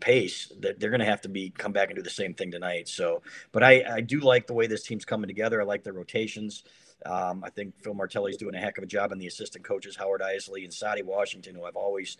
pace, 0.00 0.52
they're, 0.60 0.74
they're 0.74 0.90
going 0.90 1.00
to 1.00 1.06
have 1.06 1.20
to 1.22 1.28
be 1.28 1.50
come 1.50 1.72
back 1.72 1.88
and 1.88 1.96
do 1.96 2.02
the 2.02 2.10
same 2.10 2.34
thing 2.34 2.50
tonight. 2.50 2.88
So, 2.88 3.22
but 3.52 3.62
I, 3.62 3.84
I 3.96 4.00
do 4.00 4.20
like 4.20 4.46
the 4.46 4.54
way 4.54 4.66
this 4.66 4.84
team's 4.84 5.04
coming 5.04 5.28
together. 5.28 5.60
I 5.60 5.64
like 5.64 5.84
the 5.84 5.92
rotations. 5.92 6.64
Um, 7.04 7.44
I 7.44 7.50
think 7.50 7.74
Phil 7.82 7.94
Martelli's 7.94 8.36
doing 8.36 8.54
a 8.54 8.58
heck 8.58 8.78
of 8.78 8.84
a 8.84 8.86
job, 8.86 9.12
and 9.12 9.20
the 9.20 9.26
assistant 9.26 9.64
coaches 9.64 9.96
Howard 9.96 10.22
Eisley 10.22 10.64
and 10.64 10.72
Saddi 10.72 11.04
Washington, 11.04 11.54
who 11.54 11.64
I've 11.64 11.76
always 11.76 12.16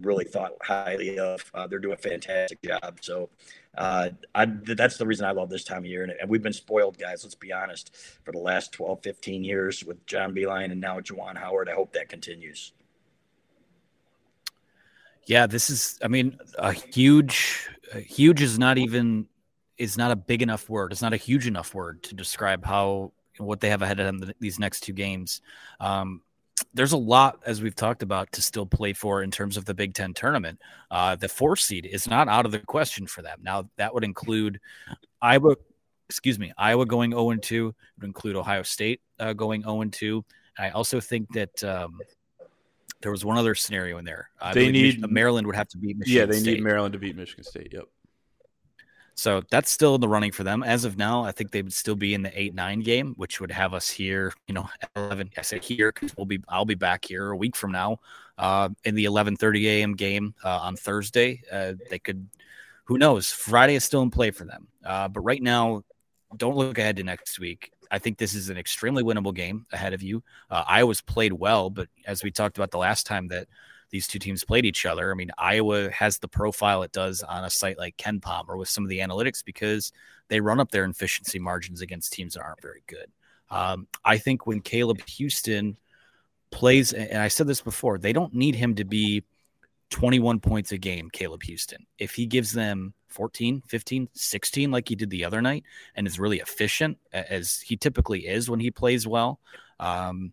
really 0.00 0.24
thought 0.24 0.52
highly 0.62 1.18
of. 1.18 1.50
Uh, 1.52 1.66
they're 1.66 1.78
doing 1.78 1.94
a 1.94 1.96
fantastic 1.96 2.62
job. 2.62 2.98
So 3.00 3.28
uh, 3.76 4.10
I, 4.34 4.46
that's 4.46 4.96
the 4.96 5.06
reason 5.06 5.26
I 5.26 5.32
love 5.32 5.50
this 5.50 5.64
time 5.64 5.78
of 5.78 5.86
year. 5.86 6.02
And, 6.02 6.12
and, 6.12 6.30
we've 6.30 6.42
been 6.42 6.52
spoiled, 6.52 6.98
guys, 6.98 7.24
let's 7.24 7.34
be 7.34 7.52
honest, 7.52 7.94
for 8.24 8.32
the 8.32 8.38
last 8.38 8.72
12, 8.72 9.02
15 9.02 9.44
years 9.44 9.84
with 9.84 10.04
John 10.06 10.34
Beilein 10.34 10.72
and 10.72 10.80
now 10.80 11.00
Juwan 11.00 11.36
Howard. 11.36 11.68
I 11.68 11.74
hope 11.74 11.92
that 11.92 12.08
continues. 12.08 12.72
Yeah, 15.26 15.46
this 15.46 15.70
is, 15.70 15.98
I 16.02 16.08
mean, 16.08 16.38
a 16.58 16.72
huge, 16.72 17.68
a 17.92 18.00
huge 18.00 18.42
is 18.42 18.58
not 18.58 18.78
even, 18.78 19.26
is 19.76 19.96
not 19.96 20.10
a 20.10 20.16
big 20.16 20.42
enough 20.42 20.68
word. 20.68 20.92
It's 20.92 21.02
not 21.02 21.12
a 21.12 21.18
huge 21.18 21.46
enough 21.46 21.74
word 21.74 22.02
to 22.04 22.14
describe 22.14 22.64
how, 22.64 23.12
what 23.38 23.60
they 23.60 23.70
have 23.70 23.82
ahead 23.82 24.00
of 24.00 24.06
them 24.06 24.32
these 24.40 24.58
next 24.58 24.80
two 24.80 24.92
games. 24.92 25.40
Um, 25.78 26.22
there's 26.74 26.92
a 26.92 26.96
lot, 26.98 27.40
as 27.46 27.62
we've 27.62 27.74
talked 27.74 28.02
about, 28.02 28.30
to 28.32 28.42
still 28.42 28.66
play 28.66 28.92
for 28.92 29.22
in 29.22 29.30
terms 29.30 29.56
of 29.56 29.64
the 29.64 29.74
Big 29.74 29.94
Ten 29.94 30.14
tournament. 30.14 30.60
Uh, 30.90 31.16
the 31.16 31.28
four 31.28 31.56
seed 31.56 31.86
is 31.86 32.06
not 32.08 32.28
out 32.28 32.46
of 32.46 32.52
the 32.52 32.58
question 32.58 33.06
for 33.06 33.22
them. 33.22 33.40
Now, 33.42 33.68
that 33.76 33.94
would 33.94 34.04
include 34.04 34.60
Iowa, 35.22 35.56
excuse 36.08 36.38
me, 36.38 36.52
Iowa 36.58 36.86
going 36.86 37.12
0 37.12 37.36
2, 37.36 37.64
would 37.66 38.04
include 38.04 38.36
Ohio 38.36 38.62
State 38.62 39.00
uh, 39.18 39.32
going 39.32 39.62
0 39.62 39.84
2. 39.84 40.24
I 40.58 40.70
also 40.70 41.00
think 41.00 41.32
that 41.32 41.64
um, 41.64 41.98
there 43.00 43.10
was 43.10 43.24
one 43.24 43.38
other 43.38 43.54
scenario 43.54 43.98
in 43.98 44.04
there. 44.04 44.30
I 44.40 44.52
they 44.52 44.70
need 44.70 45.00
Mich- 45.00 45.10
Maryland 45.10 45.46
would 45.46 45.56
have 45.56 45.68
to 45.68 45.78
beat 45.78 45.96
Michigan. 45.96 46.20
Yeah, 46.20 46.26
they 46.26 46.38
State. 46.40 46.56
need 46.56 46.62
Maryland 46.62 46.92
to 46.92 46.98
beat 46.98 47.16
Michigan 47.16 47.44
State. 47.44 47.72
Yep. 47.72 47.84
So 49.20 49.42
that's 49.50 49.70
still 49.70 49.96
in 49.96 50.00
the 50.00 50.08
running 50.08 50.32
for 50.32 50.44
them. 50.44 50.62
As 50.62 50.86
of 50.86 50.96
now, 50.96 51.24
I 51.24 51.32
think 51.32 51.50
they 51.50 51.60
would 51.60 51.74
still 51.74 51.94
be 51.94 52.14
in 52.14 52.22
the 52.22 52.40
eight 52.40 52.54
nine 52.54 52.80
game, 52.80 53.12
which 53.18 53.38
would 53.38 53.50
have 53.50 53.74
us 53.74 53.90
here, 53.90 54.32
you 54.48 54.54
know, 54.54 54.66
eleven. 54.96 55.28
I 55.36 55.42
say 55.42 55.58
here 55.58 55.92
because 55.92 56.16
we'll 56.16 56.24
be 56.24 56.40
I'll 56.48 56.64
be 56.64 56.74
back 56.74 57.04
here 57.04 57.30
a 57.30 57.36
week 57.36 57.54
from 57.54 57.70
now, 57.70 57.98
uh, 58.38 58.70
in 58.84 58.94
the 58.94 59.04
eleven 59.04 59.36
thirty 59.36 59.68
a.m. 59.68 59.94
game 59.94 60.34
uh, 60.42 60.60
on 60.60 60.74
Thursday. 60.74 61.42
Uh, 61.52 61.74
they 61.90 61.98
could, 61.98 62.30
who 62.84 62.96
knows? 62.96 63.30
Friday 63.30 63.74
is 63.74 63.84
still 63.84 64.00
in 64.00 64.10
play 64.10 64.30
for 64.30 64.46
them. 64.46 64.68
Uh, 64.82 65.06
but 65.08 65.20
right 65.20 65.42
now, 65.42 65.82
don't 66.38 66.56
look 66.56 66.78
ahead 66.78 66.96
to 66.96 67.04
next 67.04 67.38
week. 67.38 67.72
I 67.90 67.98
think 67.98 68.16
this 68.16 68.32
is 68.34 68.48
an 68.48 68.56
extremely 68.56 69.02
winnable 69.02 69.34
game 69.34 69.66
ahead 69.70 69.92
of 69.92 70.02
you. 70.02 70.22
Uh, 70.48 70.64
Iowa's 70.66 71.02
played 71.02 71.34
well, 71.34 71.68
but 71.68 71.88
as 72.06 72.24
we 72.24 72.30
talked 72.30 72.56
about 72.56 72.70
the 72.70 72.78
last 72.78 73.04
time 73.04 73.28
that 73.28 73.48
these 73.90 74.06
two 74.06 74.18
teams 74.18 74.44
played 74.44 74.64
each 74.64 74.86
other. 74.86 75.10
I 75.10 75.14
mean, 75.14 75.30
Iowa 75.36 75.90
has 75.90 76.18
the 76.18 76.28
profile 76.28 76.82
it 76.82 76.92
does 76.92 77.22
on 77.22 77.44
a 77.44 77.50
site 77.50 77.78
like 77.78 77.96
KenPom 77.96 78.44
or 78.48 78.56
with 78.56 78.68
some 78.68 78.84
of 78.84 78.90
the 78.90 79.00
analytics 79.00 79.44
because 79.44 79.92
they 80.28 80.40
run 80.40 80.60
up 80.60 80.70
their 80.70 80.84
efficiency 80.84 81.38
margins 81.38 81.80
against 81.80 82.12
teams 82.12 82.34
that 82.34 82.42
aren't 82.42 82.62
very 82.62 82.82
good. 82.86 83.10
Um, 83.50 83.88
I 84.04 84.18
think 84.18 84.46
when 84.46 84.60
Caleb 84.60 85.00
Houston 85.08 85.76
plays, 86.50 86.92
and 86.92 87.18
I 87.20 87.28
said 87.28 87.46
this 87.46 87.60
before, 87.60 87.98
they 87.98 88.12
don't 88.12 88.34
need 88.34 88.54
him 88.54 88.76
to 88.76 88.84
be 88.84 89.24
21 89.90 90.38
points 90.40 90.72
a 90.72 90.78
game, 90.78 91.10
Caleb 91.10 91.42
Houston. 91.42 91.86
If 91.98 92.14
he 92.14 92.26
gives 92.26 92.52
them 92.52 92.94
14, 93.08 93.62
15, 93.66 94.08
16, 94.12 94.70
like 94.70 94.88
he 94.88 94.94
did 94.94 95.10
the 95.10 95.24
other 95.24 95.42
night, 95.42 95.64
and 95.96 96.06
is 96.06 96.20
really 96.20 96.38
efficient, 96.38 96.98
as 97.12 97.60
he 97.60 97.76
typically 97.76 98.26
is 98.26 98.48
when 98.48 98.60
he 98.60 98.70
plays 98.70 99.06
well, 99.06 99.40
um, 99.80 100.32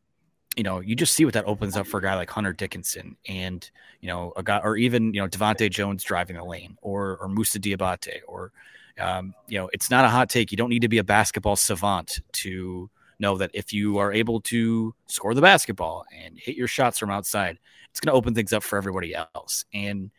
you 0.57 0.63
know, 0.63 0.79
you 0.79 0.95
just 0.95 1.13
see 1.13 1.23
what 1.23 1.35
that 1.35 1.45
opens 1.45 1.77
up 1.77 1.85
for 1.85 1.99
a 1.99 2.01
guy 2.01 2.15
like 2.15 2.31
Hunter 2.31 2.51
Dickinson 2.51 3.15
and, 3.27 3.69
you 4.01 4.07
know, 4.07 4.33
a 4.35 4.41
guy, 4.41 4.59
or 4.63 4.75
even, 4.75 5.13
you 5.13 5.21
know, 5.21 5.27
DeVante' 5.27 5.69
Jones 5.69 6.03
driving 6.03 6.35
the 6.35 6.43
lane 6.43 6.77
or, 6.81 7.17
or 7.21 7.29
Moussa 7.29 7.59
Diabate 7.59 8.21
or, 8.27 8.51
um, 8.99 9.35
you 9.47 9.59
know, 9.59 9.69
it's 9.71 9.91
not 9.91 10.03
a 10.03 10.09
hot 10.09 10.29
take. 10.29 10.51
You 10.51 10.57
don't 10.57 10.69
need 10.69 10.81
to 10.81 10.87
be 10.87 10.97
a 10.97 11.03
basketball 11.03 11.55
savant 11.55 12.21
to 12.33 12.89
know 13.19 13.37
that 13.37 13.51
if 13.53 13.71
you 13.71 13.99
are 13.99 14.11
able 14.11 14.41
to 14.41 14.95
score 15.05 15.35
the 15.35 15.41
basketball 15.41 16.05
and 16.11 16.39
hit 16.39 16.55
your 16.55 16.67
shots 16.67 16.97
from 16.97 17.11
outside, 17.11 17.59
it's 17.91 17.99
going 17.99 18.11
to 18.11 18.17
open 18.17 18.33
things 18.33 18.51
up 18.51 18.63
for 18.63 18.77
everybody 18.77 19.13
else. 19.13 19.63
And 19.75 20.09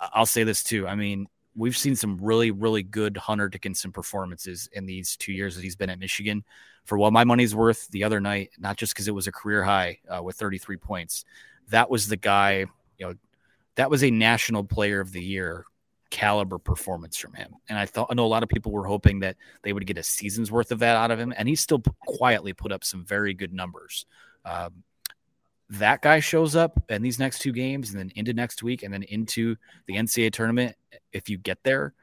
I'll 0.00 0.26
say 0.26 0.42
this 0.42 0.64
too. 0.64 0.88
I 0.88 0.96
mean, 0.96 1.28
we've 1.54 1.76
seen 1.76 1.94
some 1.94 2.18
really, 2.20 2.50
really 2.50 2.82
good 2.82 3.16
Hunter 3.16 3.48
Dickinson 3.48 3.92
performances 3.92 4.68
in 4.72 4.86
these 4.86 5.16
two 5.16 5.32
years 5.32 5.54
that 5.54 5.62
he's 5.62 5.76
been 5.76 5.90
at 5.90 6.00
Michigan 6.00 6.44
for 6.84 6.98
what 6.98 7.12
my 7.12 7.24
money's 7.24 7.54
worth 7.54 7.88
the 7.88 8.04
other 8.04 8.20
night, 8.20 8.50
not 8.58 8.76
just 8.76 8.94
because 8.94 9.08
it 9.08 9.14
was 9.14 9.26
a 9.26 9.32
career 9.32 9.62
high 9.62 9.98
uh, 10.08 10.22
with 10.22 10.36
33 10.36 10.76
points. 10.76 11.24
That 11.68 11.90
was 11.90 12.08
the 12.08 12.16
guy, 12.16 12.66
you 12.98 13.06
know, 13.06 13.14
that 13.76 13.90
was 13.90 14.02
a 14.02 14.10
national 14.10 14.64
player 14.64 15.00
of 15.00 15.12
the 15.12 15.22
year 15.22 15.64
caliber 16.10 16.58
performance 16.58 17.16
from 17.16 17.32
him. 17.34 17.54
And 17.68 17.78
I 17.78 17.86
thought, 17.86 18.08
I 18.10 18.14
know 18.14 18.26
a 18.26 18.28
lot 18.28 18.42
of 18.42 18.48
people 18.48 18.72
were 18.72 18.86
hoping 18.86 19.20
that 19.20 19.36
they 19.62 19.72
would 19.72 19.86
get 19.86 19.98
a 19.98 20.02
season's 20.02 20.50
worth 20.50 20.72
of 20.72 20.80
that 20.80 20.96
out 20.96 21.10
of 21.10 21.18
him. 21.18 21.32
And 21.36 21.48
he 21.48 21.54
still 21.54 21.82
quietly 22.06 22.52
put 22.52 22.72
up 22.72 22.84
some 22.84 23.04
very 23.04 23.32
good 23.32 23.52
numbers. 23.52 24.06
Um, 24.44 24.82
that 25.70 26.02
guy 26.02 26.18
shows 26.18 26.56
up 26.56 26.82
in 26.88 27.00
these 27.00 27.20
next 27.20 27.38
two 27.38 27.52
games 27.52 27.90
and 27.90 27.98
then 27.98 28.10
into 28.16 28.32
next 28.32 28.62
week 28.62 28.82
and 28.82 28.92
then 28.92 29.04
into 29.04 29.56
the 29.86 29.94
NCAA 29.94 30.32
tournament. 30.32 30.76
If 31.12 31.28
you 31.28 31.38
get 31.38 31.62
there, 31.62 31.94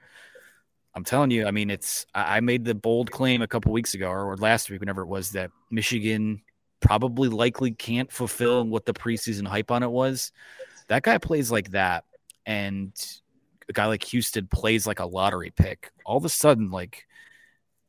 I'm 0.97 1.03
telling 1.03 1.29
you, 1.29 1.45
I 1.45 1.51
mean, 1.51 1.69
it's 1.69 2.07
I 2.15 2.39
made 2.39 2.65
the 2.65 2.73
bold 2.73 3.11
claim 3.11 3.43
a 3.43 3.47
couple 3.47 3.71
weeks 3.71 3.93
ago 3.93 4.09
or 4.09 4.35
last 4.35 4.71
week, 4.71 4.79
whenever 4.79 5.03
it 5.03 5.07
was, 5.07 5.29
that 5.29 5.51
Michigan 5.69 6.41
probably 6.79 7.29
likely 7.29 7.69
can't 7.69 8.11
fulfill 8.11 8.63
what 8.63 8.87
the 8.87 8.95
preseason 8.95 9.45
hype 9.47 9.69
on 9.69 9.83
it 9.83 9.91
was. 9.91 10.31
That 10.87 11.03
guy 11.03 11.19
plays 11.19 11.51
like 11.51 11.69
that, 11.69 12.05
and 12.47 12.91
a 13.69 13.73
guy 13.73 13.85
like 13.85 14.03
Houston 14.05 14.47
plays 14.47 14.87
like 14.87 14.99
a 14.99 15.05
lottery 15.05 15.51
pick. 15.51 15.91
All 16.03 16.17
of 16.17 16.25
a 16.25 16.29
sudden, 16.29 16.71
like, 16.71 17.05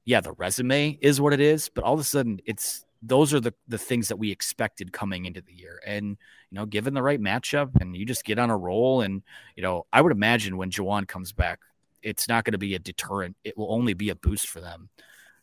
yeah, 0.04 0.20
the 0.20 0.32
resume 0.32 0.98
is 1.00 1.18
what 1.18 1.32
it 1.32 1.40
is, 1.40 1.70
but 1.70 1.84
all 1.84 1.94
of 1.94 2.00
a 2.00 2.04
sudden, 2.04 2.40
it's 2.44 2.84
those 3.00 3.32
are 3.32 3.40
the 3.40 3.54
the 3.68 3.78
things 3.78 4.08
that 4.08 4.18
we 4.18 4.30
expected 4.30 4.92
coming 4.92 5.24
into 5.24 5.40
the 5.40 5.54
year. 5.54 5.80
And 5.86 6.18
you 6.50 6.56
know, 6.56 6.66
given 6.66 6.92
the 6.92 7.02
right 7.02 7.20
matchup, 7.20 7.80
and 7.80 7.96
you 7.96 8.04
just 8.04 8.26
get 8.26 8.38
on 8.38 8.50
a 8.50 8.56
roll, 8.58 9.00
and 9.00 9.22
you 9.56 9.62
know, 9.62 9.86
I 9.94 10.02
would 10.02 10.12
imagine 10.12 10.58
when 10.58 10.70
Juwan 10.70 11.08
comes 11.08 11.32
back, 11.32 11.60
it's 12.08 12.28
not 12.28 12.44
going 12.44 12.52
to 12.52 12.58
be 12.58 12.74
a 12.74 12.78
deterrent. 12.78 13.36
It 13.44 13.56
will 13.56 13.72
only 13.72 13.94
be 13.94 14.10
a 14.10 14.14
boost 14.14 14.48
for 14.48 14.60
them. 14.60 14.88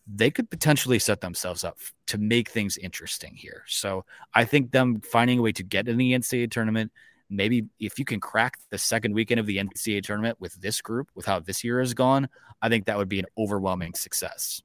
They 0.08 0.30
could 0.30 0.50
potentially 0.50 1.00
set 1.00 1.22
themselves 1.22 1.64
up 1.64 1.78
to 2.08 2.18
make 2.18 2.50
things 2.50 2.78
interesting 2.78 3.34
here. 3.36 3.64
So 3.68 4.06
I 4.34 4.46
think 4.46 4.72
them 4.72 5.02
finding 5.02 5.40
a 5.40 5.42
way 5.42 5.52
to 5.54 5.64
get 5.64 5.88
in 5.88 5.98
the 5.98 6.14
NCAA 6.14 6.52
tournament, 6.52 6.92
maybe 7.30 7.66
if 7.80 7.98
you 7.98 8.06
can 8.06 8.20
crack 8.20 8.58
the 8.70 8.78
second 8.78 9.14
weekend 9.14 9.40
of 9.40 9.46
the 9.46 9.58
NCAA 9.58 10.04
tournament 10.04 10.38
with 10.40 10.54
this 10.62 10.82
group, 10.82 11.10
with 11.16 11.26
how 11.26 11.40
this 11.40 11.64
year 11.64 11.80
has 11.80 11.94
gone, 11.94 12.30
I 12.62 12.70
think 12.70 12.86
that 12.86 12.98
would 12.98 13.10
be 13.10 13.20
an 13.20 13.26
overwhelming 13.38 13.94
success. 13.94 14.62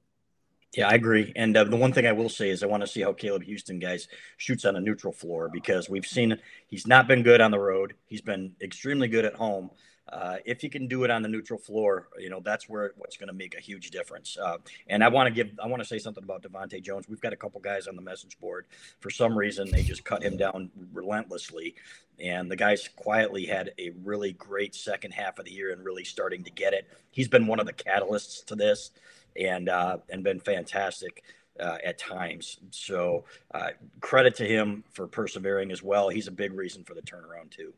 Yeah, 0.75 0.87
I 0.87 0.93
agree. 0.93 1.33
And 1.35 1.57
uh, 1.57 1.65
the 1.65 1.75
one 1.75 1.91
thing 1.91 2.07
I 2.07 2.13
will 2.13 2.29
say 2.29 2.49
is 2.49 2.63
I 2.63 2.67
want 2.67 2.81
to 2.81 2.87
see 2.87 3.01
how 3.01 3.11
Caleb 3.11 3.43
Houston, 3.43 3.77
guys, 3.77 4.07
shoots 4.37 4.63
on 4.63 4.77
a 4.77 4.79
neutral 4.79 5.11
floor 5.11 5.49
because 5.51 5.89
we've 5.89 6.05
seen 6.05 6.37
he's 6.67 6.87
not 6.87 7.07
been 7.07 7.23
good 7.23 7.41
on 7.41 7.51
the 7.51 7.59
road. 7.59 7.95
He's 8.07 8.21
been 8.21 8.53
extremely 8.61 9.09
good 9.09 9.25
at 9.25 9.33
home. 9.33 9.69
Uh, 10.11 10.37
if 10.45 10.63
you 10.63 10.69
can 10.69 10.87
do 10.87 11.03
it 11.03 11.11
on 11.11 11.21
the 11.21 11.29
neutral 11.29 11.57
floor, 11.59 12.09
you 12.19 12.29
know 12.29 12.41
that's 12.43 12.67
where 12.67 12.91
what's 12.97 13.17
going 13.17 13.27
to 13.27 13.33
make 13.33 13.55
a 13.55 13.61
huge 13.61 13.91
difference. 13.91 14.37
Uh, 14.37 14.57
and 14.87 15.03
I 15.03 15.07
want 15.07 15.27
to 15.27 15.33
give, 15.33 15.51
I 15.63 15.67
want 15.67 15.81
to 15.81 15.87
say 15.87 15.99
something 15.99 16.23
about 16.23 16.43
DeVante' 16.43 16.83
Jones. 16.83 17.07
We've 17.07 17.21
got 17.21 17.33
a 17.33 17.37
couple 17.37 17.61
guys 17.61 17.87
on 17.87 17.95
the 17.95 18.01
message 18.01 18.37
board. 18.39 18.65
For 18.99 19.09
some 19.09 19.37
reason, 19.37 19.71
they 19.71 19.83
just 19.83 20.03
cut 20.03 20.21
him 20.21 20.35
down 20.35 20.69
relentlessly, 20.91 21.75
and 22.19 22.51
the 22.51 22.57
guys 22.57 22.89
quietly 22.95 23.45
had 23.45 23.71
a 23.79 23.91
really 24.03 24.33
great 24.33 24.75
second 24.75 25.11
half 25.11 25.39
of 25.39 25.45
the 25.45 25.51
year 25.51 25.71
and 25.71 25.83
really 25.83 26.03
starting 26.03 26.43
to 26.43 26.51
get 26.51 26.73
it. 26.73 26.87
He's 27.11 27.29
been 27.29 27.47
one 27.47 27.59
of 27.59 27.65
the 27.65 27.73
catalysts 27.73 28.43
to 28.45 28.55
this, 28.55 28.91
and 29.39 29.69
uh, 29.69 29.97
and 30.09 30.23
been 30.23 30.39
fantastic. 30.39 31.23
Uh, 31.59 31.77
at 31.83 31.99
times. 31.99 32.57
So 32.71 33.25
uh, 33.53 33.71
credit 33.99 34.35
to 34.35 34.45
him 34.47 34.83
for 34.93 35.05
persevering 35.05 35.69
as 35.71 35.83
well. 35.83 36.07
He's 36.07 36.27
a 36.27 36.31
big 36.31 36.53
reason 36.53 36.83
for 36.83 36.95
the 36.95 37.01
turnaround 37.01 37.51
too. 37.51 37.73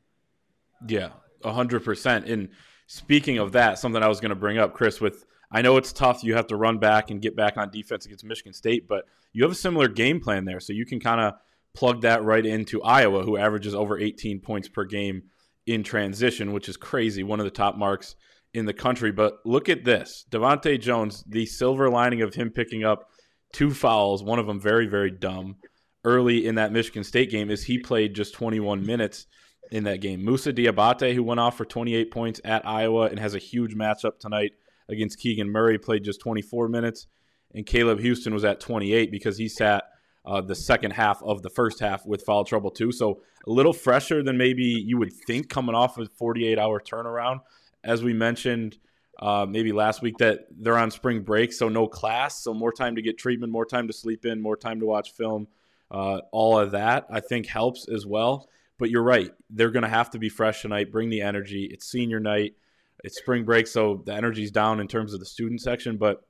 Yeah, 0.88 1.10
hundred 1.44 1.84
percent. 1.84 2.28
And 2.28 2.50
speaking 2.88 3.38
of 3.38 3.52
that, 3.54 3.80
something 3.80 4.02
I 4.02 4.08
was 4.08 4.20
going 4.20 4.30
to 4.30 4.36
bring 4.36 4.58
up, 4.58 4.74
Chris, 4.74 5.02
with 5.02 5.26
I 5.52 5.62
know 5.62 5.78
it's 5.78 5.94
tough. 5.94 6.24
You 6.24 6.36
have 6.36 6.48
to 6.48 6.56
run 6.56 6.80
back 6.80 7.12
and 7.12 7.22
get 7.22 7.36
back 7.36 7.58
on 7.58 7.70
defense 7.70 8.06
against 8.06 8.26
Michigan 8.26 8.54
State, 8.54 8.88
but 8.88 9.06
you 9.34 9.44
have 9.44 9.52
a 9.52 9.56
similar 9.56 9.88
game 9.88 10.20
plan 10.20 10.46
there, 10.46 10.60
so 10.60 10.74
you 10.74 10.86
can 10.86 11.00
kind 11.00 11.22
of 11.22 11.34
plug 11.76 12.02
that 12.02 12.24
right 12.24 12.46
into 12.46 12.82
Iowa, 12.82 13.24
who 13.24 13.38
averages 13.38 13.76
over 13.76 14.00
18 14.00 14.40
points 14.40 14.68
per 14.68 14.84
game 14.84 15.24
in 15.66 15.84
transition, 15.84 16.54
which 16.54 16.70
is 16.70 16.78
crazy, 16.78 17.24
one 17.24 17.40
of 17.40 17.46
the 17.46 17.52
top 17.52 17.78
marks 17.78 18.16
in 18.54 18.66
the 18.66 18.74
country. 18.74 19.12
But 19.12 19.38
look 19.46 19.70
at 19.70 19.86
this 19.86 20.26
DeVante' 20.30 20.82
Jones, 20.82 21.24
the 21.28 21.46
silver 21.46 21.90
lining 21.90 22.22
of 22.22 22.34
him 22.34 22.50
picking 22.50 22.84
up 22.84 23.10
two 23.52 23.72
fouls, 23.72 24.24
one 24.24 24.40
of 24.40 24.48
them 24.48 24.60
very, 24.60 24.88
very 24.88 25.12
dumb, 25.12 25.58
early 26.04 26.46
in 26.46 26.56
that 26.56 26.72
Michigan 26.72 27.04
State 27.04 27.30
game, 27.30 27.50
is 27.50 27.64
he 27.64 27.78
played 27.78 28.16
just 28.16 28.34
21 28.34 28.86
minutes 28.86 29.28
in 29.74 29.86
that 29.86 30.02
game. 30.02 30.24
Moussa 30.24 30.54
Diabate, 30.54 31.16
who 31.16 31.24
went 31.24 31.40
off 31.40 31.58
for 31.58 31.66
28 31.66 32.12
points 32.12 32.40
at 32.46 32.66
Iowa 32.66 33.08
and 33.08 33.18
has 33.18 33.34
a 33.34 33.40
huge 33.40 33.76
matchup 33.76 34.20
tonight 34.20 34.52
against 34.88 35.18
Keegan 35.18 35.50
Murray, 35.50 35.80
played 35.80 36.04
just 36.04 36.22
24 36.22 36.70
minutes. 36.70 37.08
And 37.56 37.66
Caleb 37.66 38.00
Houston 38.00 38.36
was 38.36 38.46
at 38.46 38.60
28 38.60 39.10
because 39.10 39.36
he 39.36 39.50
sat 39.50 39.86
uh, 40.26 40.42
the 40.42 40.54
second 40.54 40.92
half 40.92 41.24
of 41.24 41.42
the 41.42 41.50
first 41.50 41.80
half 41.80 42.06
with 42.06 42.22
foul 42.22 42.46
trouble, 42.46 42.70
too. 42.70 42.92
So 42.92 43.24
a 43.48 43.50
little 43.50 43.74
fresher 43.74 44.22
than 44.22 44.38
maybe 44.38 44.64
you 44.64 45.00
would 45.00 45.12
think 45.12 45.50
coming 45.50 45.74
off 45.74 45.98
a 45.98 46.06
48 46.06 46.60
hour 46.60 46.80
turnaround. 46.80 47.42
As 47.84 48.04
we 48.04 48.14
mentioned, 48.14 48.78
uh, 49.20 49.48
maybe 49.50 49.72
last 49.72 50.04
week 50.04 50.20
that 50.20 50.46
they're 50.52 50.78
on 50.78 50.92
spring 50.92 51.22
break, 51.24 51.52
so 51.52 51.68
no 51.68 51.88
class, 51.88 52.44
so 52.44 52.54
more 52.54 52.72
time 52.72 52.96
to 52.96 53.02
get 53.02 53.18
treatment, 53.18 53.52
more 53.52 53.66
time 53.66 53.88
to 53.88 53.94
sleep 53.94 54.24
in, 54.24 54.40
more 54.40 54.56
time 54.56 54.80
to 54.82 54.86
watch 54.86 55.14
film. 55.14 55.48
Uh, 55.90 56.22
all 56.32 56.60
of 56.60 56.72
that 56.72 57.08
I 57.12 57.20
think 57.22 57.48
helps 57.48 57.88
as 57.90 58.06
well. 58.06 58.50
But 58.80 58.90
you're 58.90 59.04
right; 59.04 59.32
they're 59.50 59.72
going 59.72 59.84
to 59.84 59.90
have 59.90 60.10
to 60.12 60.20
be 60.20 60.30
fresh 60.30 60.62
tonight. 60.62 60.92
Bring 60.92 61.10
the 61.10 61.22
energy. 61.22 61.70
It's 61.72 61.90
senior 61.90 62.20
night. 62.20 62.56
It's 63.04 63.18
spring 63.18 63.44
break, 63.44 63.68
so 63.68 64.02
the 64.06 64.14
energy's 64.14 64.52
down 64.52 64.80
in 64.80 64.88
terms 64.88 65.14
of 65.14 65.20
the 65.20 65.26
student 65.26 65.62
section. 65.62 65.98
But 65.98 66.24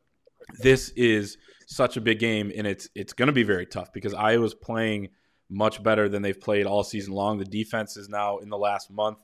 this 0.60 0.90
is 0.90 1.38
such 1.68 1.98
a 1.98 2.02
big 2.02 2.20
game, 2.20 2.52
and 2.56 2.68
it's 2.68 2.90
it's 2.96 3.14
going 3.14 3.28
to 3.28 3.34
be 3.34 3.44
very 3.44 3.66
tough 3.66 3.94
because 3.94 4.14
Iowa's 4.14 4.54
playing 4.54 5.10
much 5.50 5.84
better 5.84 6.10
than 6.10 6.22
they've 6.22 6.40
played 6.40 6.66
all 6.66 6.84
season 6.84 7.14
long. 7.14 7.38
The 7.38 7.46
defense 7.46 7.98
is 7.98 8.10
now 8.10 8.38
in 8.40 8.50
the 8.50 8.58
last 8.58 8.90
month 8.90 9.20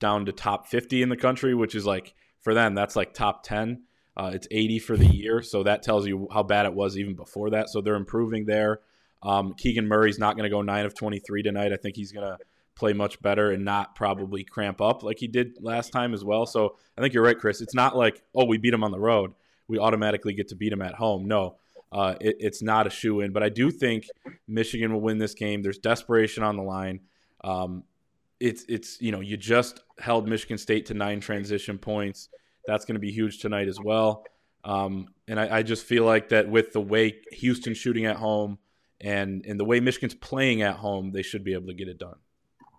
down 0.00 0.26
to 0.26 0.32
top 0.32 0.66
50 0.66 1.02
in 1.02 1.08
the 1.08 1.16
country, 1.16 1.54
which 1.54 1.74
is 1.74 1.86
like 1.86 2.14
for 2.40 2.54
them 2.54 2.74
that's 2.74 2.96
like 2.96 3.14
top 3.14 3.42
10. 3.44 3.82
Uh, 4.16 4.30
it's 4.32 4.46
80 4.50 4.78
for 4.78 4.96
the 4.96 5.06
year, 5.06 5.42
so 5.42 5.64
that 5.64 5.82
tells 5.82 6.06
you 6.06 6.28
how 6.32 6.42
bad 6.42 6.66
it 6.66 6.74
was 6.74 6.96
even 6.96 7.14
before 7.14 7.50
that. 7.50 7.68
So 7.68 7.80
they're 7.80 7.96
improving 7.96 8.46
there. 8.46 8.80
Um, 9.22 9.54
Keegan 9.54 9.88
Murray's 9.88 10.18
not 10.18 10.36
going 10.36 10.44
to 10.44 10.50
go 10.50 10.62
nine 10.62 10.84
of 10.84 10.94
23 10.94 11.42
tonight. 11.42 11.72
I 11.72 11.76
think 11.76 11.96
he's 11.96 12.12
going 12.12 12.26
to 12.26 12.38
play 12.76 12.92
much 12.92 13.20
better 13.22 13.50
and 13.52 13.64
not 13.64 13.94
probably 13.94 14.44
cramp 14.44 14.80
up 14.80 15.02
like 15.02 15.18
he 15.18 15.28
did 15.28 15.56
last 15.60 15.92
time 15.92 16.12
as 16.12 16.24
well. 16.24 16.46
So 16.46 16.76
I 16.96 17.00
think 17.00 17.14
you're 17.14 17.22
right, 17.22 17.38
Chris. 17.38 17.60
It's 17.60 17.74
not 17.74 17.96
like 17.96 18.22
oh 18.34 18.44
we 18.44 18.58
beat 18.58 18.74
him 18.74 18.84
on 18.84 18.90
the 18.90 19.00
road, 19.00 19.32
we 19.68 19.78
automatically 19.78 20.34
get 20.34 20.48
to 20.48 20.56
beat 20.56 20.72
him 20.72 20.82
at 20.82 20.94
home. 20.94 21.26
No, 21.26 21.56
uh, 21.92 22.14
it, 22.20 22.36
it's 22.40 22.62
not 22.62 22.86
a 22.86 22.90
shoe 22.90 23.20
in. 23.20 23.32
But 23.32 23.42
I 23.42 23.48
do 23.48 23.70
think 23.70 24.06
Michigan 24.48 24.92
will 24.92 25.00
win 25.00 25.18
this 25.18 25.34
game. 25.34 25.62
There's 25.62 25.78
desperation 25.78 26.42
on 26.42 26.56
the 26.56 26.62
line. 26.62 27.00
Um, 27.42 27.84
it's 28.40 28.64
it's 28.68 29.00
you 29.00 29.12
know 29.12 29.20
you 29.20 29.36
just 29.36 29.80
held 29.98 30.28
Michigan 30.28 30.58
State 30.58 30.86
to 30.86 30.94
nine 30.94 31.20
transition 31.20 31.78
points. 31.78 32.28
That's 32.66 32.84
going 32.84 32.94
to 32.94 33.00
be 33.00 33.12
huge 33.12 33.38
tonight 33.38 33.68
as 33.68 33.78
well. 33.80 34.24
Um, 34.64 35.08
and 35.28 35.38
I, 35.38 35.58
I, 35.58 35.62
just 35.62 35.84
feel 35.84 36.04
like 36.04 36.30
that 36.30 36.48
with 36.48 36.72
the 36.72 36.80
way 36.80 37.16
Houston 37.32 37.74
shooting 37.74 38.06
at 38.06 38.16
home 38.16 38.58
and 38.98 39.44
and 39.44 39.60
the 39.60 39.64
way 39.64 39.78
Michigan's 39.78 40.14
playing 40.14 40.62
at 40.62 40.76
home, 40.76 41.12
they 41.12 41.22
should 41.22 41.44
be 41.44 41.52
able 41.52 41.66
to 41.66 41.74
get 41.74 41.86
it 41.86 41.98
done. 41.98 42.16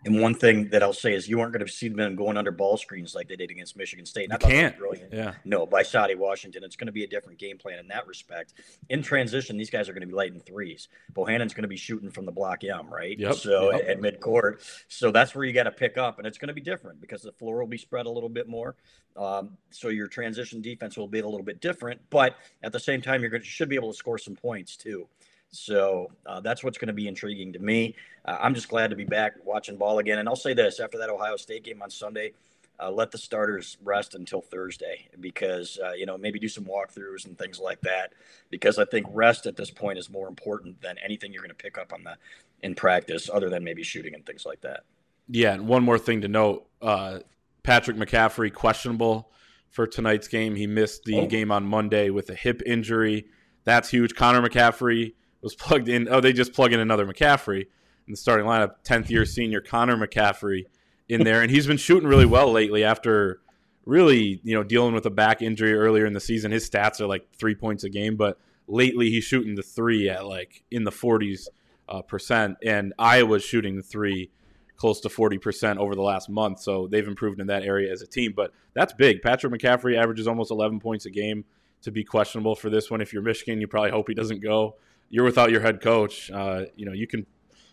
And 0.06 0.22
one 0.22 0.36
thing 0.36 0.70
that 0.70 0.84
I'll 0.84 0.94
say 0.94 1.16
is 1.16 1.28
you 1.28 1.40
aren't 1.40 1.52
going 1.52 1.66
to 1.66 1.72
see 1.72 1.90
them 1.90 2.16
going 2.16 2.38
under 2.38 2.52
ball 2.52 2.78
screens 2.78 3.16
like 3.16 3.28
they 3.28 3.36
did 3.36 3.50
against 3.50 3.76
Michigan 3.76 4.06
State. 4.06 4.30
You 4.32 4.38
can't. 4.38 4.78
Brilliant. 4.78 5.12
Yeah. 5.12 5.34
No, 5.44 5.66
by 5.66 5.82
Saddi 5.82 6.16
Washington. 6.16 6.64
It's 6.64 6.76
going 6.76 6.86
to 6.86 6.94
be 6.94 7.04
a 7.04 7.08
different 7.08 7.40
game 7.40 7.58
plan 7.58 7.80
in 7.80 7.88
that 7.88 8.06
respect. 8.06 8.54
In 8.90 9.02
transition, 9.02 9.58
these 9.58 9.72
guys 9.72 9.90
are 9.90 9.94
going 9.94 10.02
to 10.02 10.08
be 10.08 10.14
lighting 10.14 10.40
threes. 10.40 10.90
Bohannon's 11.12 11.56
going 11.56 11.64
to 11.64 11.68
be 11.68 11.76
shooting 11.76 12.12
from 12.12 12.26
the 12.26 12.32
block 12.32 12.64
M, 12.64 12.88
right? 12.94 13.18
Yep. 13.18 13.36
So 13.36 13.72
yep. 13.72 13.88
At, 13.88 14.00
midcourt. 14.00 14.62
So 14.88 15.12
that's 15.12 15.34
where 15.34 15.44
you 15.44 15.54
got 15.54 15.64
to 15.64 15.72
pick 15.72 15.98
up. 15.98 16.20
And 16.20 16.28
it's 16.28 16.38
going 16.38 16.50
to 16.50 16.54
be 16.54 16.62
different 16.62 17.02
because 17.02 17.24
the 17.24 17.32
floor 17.32 17.60
will 17.60 17.68
be 17.68 17.78
spread 17.78 18.06
a 18.06 18.12
little 18.12 18.30
bit 18.30 18.48
more. 18.48 18.76
Um, 19.18 19.58
so 19.72 19.88
your 19.88 20.08
transition 20.08 20.62
defense 20.62 20.98
will 20.98 21.08
be 21.08 21.20
a 21.20 21.26
little 21.26 21.44
bit 21.44 21.62
different. 21.62 22.00
But 22.12 22.36
at 22.62 22.72
the 22.72 22.80
same 22.80 23.02
time, 23.02 23.22
you're 23.22 23.32
going 23.32 23.42
to 23.42 23.48
should 23.48 23.70
be 23.70 23.76
able 23.76 23.92
to 23.92 23.98
score 23.98 24.20
some 24.20 24.36
points 24.36 24.78
too. 24.78 25.08
So 25.56 26.12
uh, 26.26 26.40
that's 26.42 26.64
what's 26.64 26.78
going 26.78 26.88
to 26.88 26.94
be 26.94 27.08
intriguing 27.08 27.54
to 27.54 27.60
me. 27.60 27.96
Uh, 28.26 28.38
I'm 28.40 28.54
just 28.54 28.70
glad 28.70 28.90
to 28.90 28.96
be 28.96 29.06
back 29.06 29.34
watching 29.44 29.78
ball 29.78 30.00
again. 30.00 30.20
And 30.20 30.28
I'll 30.28 30.36
say 30.36 30.54
this 30.54 30.80
after 30.80 30.98
that 31.00 31.10
Ohio 31.10 31.38
State 31.38 31.64
game 31.64 31.82
on 31.82 31.90
Sunday, 31.90 32.34
uh, 32.80 32.92
let 32.92 33.12
the 33.12 33.18
starters 33.18 33.78
rest 33.84 34.16
until 34.16 34.42
Thursday 34.42 35.08
because, 35.20 35.80
uh, 35.84 35.94
you 35.94 36.06
know, 36.06 36.18
maybe 36.18 36.40
do 36.40 36.50
some 36.50 36.66
walkthroughs 36.66 37.26
and 37.26 37.38
things 37.38 37.60
like 37.60 37.80
that. 37.82 38.12
Because 38.50 38.78
I 38.78 38.86
think 38.86 39.08
rest 39.12 39.46
at 39.46 39.56
this 39.56 39.72
point 39.72 39.98
is 39.98 40.10
more 40.10 40.28
important 40.28 40.82
than 40.82 40.98
anything 41.04 41.32
you're 41.32 41.42
going 41.42 41.50
to 41.50 41.56
pick 41.56 41.78
up 41.78 41.94
on 41.94 42.04
the 42.04 42.16
in 42.62 42.76
practice, 42.76 43.30
other 43.32 43.50
than 43.50 43.64
maybe 43.64 43.84
shooting 43.84 44.14
and 44.14 44.26
things 44.26 44.46
like 44.46 44.62
that. 44.62 44.84
Yeah. 45.28 45.54
And 45.54 45.68
one 45.68 45.84
more 45.84 46.00
thing 46.00 46.22
to 46.22 46.28
note 46.28 46.68
uh, 46.82 47.20
Patrick 47.64 47.98
McCaffrey, 47.98 48.54
questionable 48.54 49.32
for 49.70 49.88
tonight's 49.88 50.28
game. 50.28 50.56
He 50.56 50.68
missed 50.68 51.04
the 51.04 51.20
oh. 51.20 51.28
game 51.28 51.52
on 51.52 51.66
Monday 51.66 52.10
with 52.10 52.30
a 52.30 52.36
hip 52.36 52.62
injury. 52.66 53.28
That's 53.64 53.90
huge. 53.90 54.16
Connor 54.16 54.48
McCaffrey 54.48 55.14
was 55.46 55.56
plugged 55.56 55.88
in. 55.88 56.10
Oh, 56.10 56.20
they 56.20 56.34
just 56.34 56.54
plug 56.54 56.74
in 56.74 56.80
another 56.82 57.06
McCaffrey 57.06 57.62
in 57.62 58.12
the 58.12 58.18
starting 58.18 58.48
lineup. 58.48 58.78
Tenth 58.84 59.10
year 59.12 59.26
senior 59.26 59.62
Connor 59.62 59.96
McCaffrey 59.96 60.66
in 61.08 61.24
there, 61.24 61.42
and 61.42 61.52
he's 61.52 61.68
been 61.68 61.78
shooting 61.78 62.10
really 62.10 62.26
well 62.26 62.52
lately 62.52 62.84
after 62.84 63.40
really 63.86 64.42
you 64.44 64.56
know 64.56 64.64
dealing 64.64 64.96
with 64.96 65.06
a 65.06 65.12
back 65.12 65.44
injury 65.44 65.74
earlier 65.74 66.06
in 66.08 66.14
the 66.14 66.20
season. 66.20 66.52
His 66.52 66.68
stats 66.68 67.00
are 67.00 67.06
like 67.06 67.30
three 67.32 67.54
points 67.54 67.84
a 67.84 67.90
game, 67.90 68.18
but 68.18 68.40
lately 68.68 69.12
he's 69.12 69.24
shooting 69.24 69.54
the 69.54 69.62
three 69.62 70.10
at 70.10 70.26
like 70.26 70.64
in 70.72 70.84
the 70.84 70.92
forties 70.92 71.48
uh, 71.88 72.02
percent, 72.02 72.58
and 72.66 72.94
Iowa's 72.98 73.44
shooting 73.44 73.78
the 73.78 73.84
three 73.84 74.32
close 74.78 75.00
to 75.00 75.08
40% 75.08 75.78
over 75.78 75.96
the 75.96 76.02
last 76.02 76.28
month. 76.28 76.60
So 76.60 76.88
they've 76.88 77.08
improved 77.08 77.40
in 77.40 77.48
that 77.48 77.64
area 77.64 77.94
as 77.94 78.02
a 78.02 78.08
team. 78.08 78.34
But 78.36 78.52
that's 78.74 78.92
big. 78.92 79.22
Patrick 79.22 79.54
McCaffrey 79.54 79.98
averages 79.98 80.28
almost 80.28 80.52
11 80.52 80.82
points 80.82 81.06
a 81.06 81.10
game 81.10 81.46
to 81.84 81.92
be 81.92 82.04
questionable 82.04 82.56
for 82.56 82.70
this 82.70 82.92
one. 82.92 83.00
If 83.00 83.14
you're 83.14 83.22
Michigan, 83.22 83.62
you 83.62 83.68
probably 83.68 83.92
hope 83.92 84.10
he 84.10 84.14
doesn't 84.14 84.42
go 84.42 84.76
you're 85.10 85.26
without 85.26 85.52
your 85.52 85.62
head 85.62 85.82
coach. 85.82 86.32
Uh, 86.32 86.66
you 86.76 86.86
know, 86.86 86.94
you 86.94 87.08
can, 87.08 87.26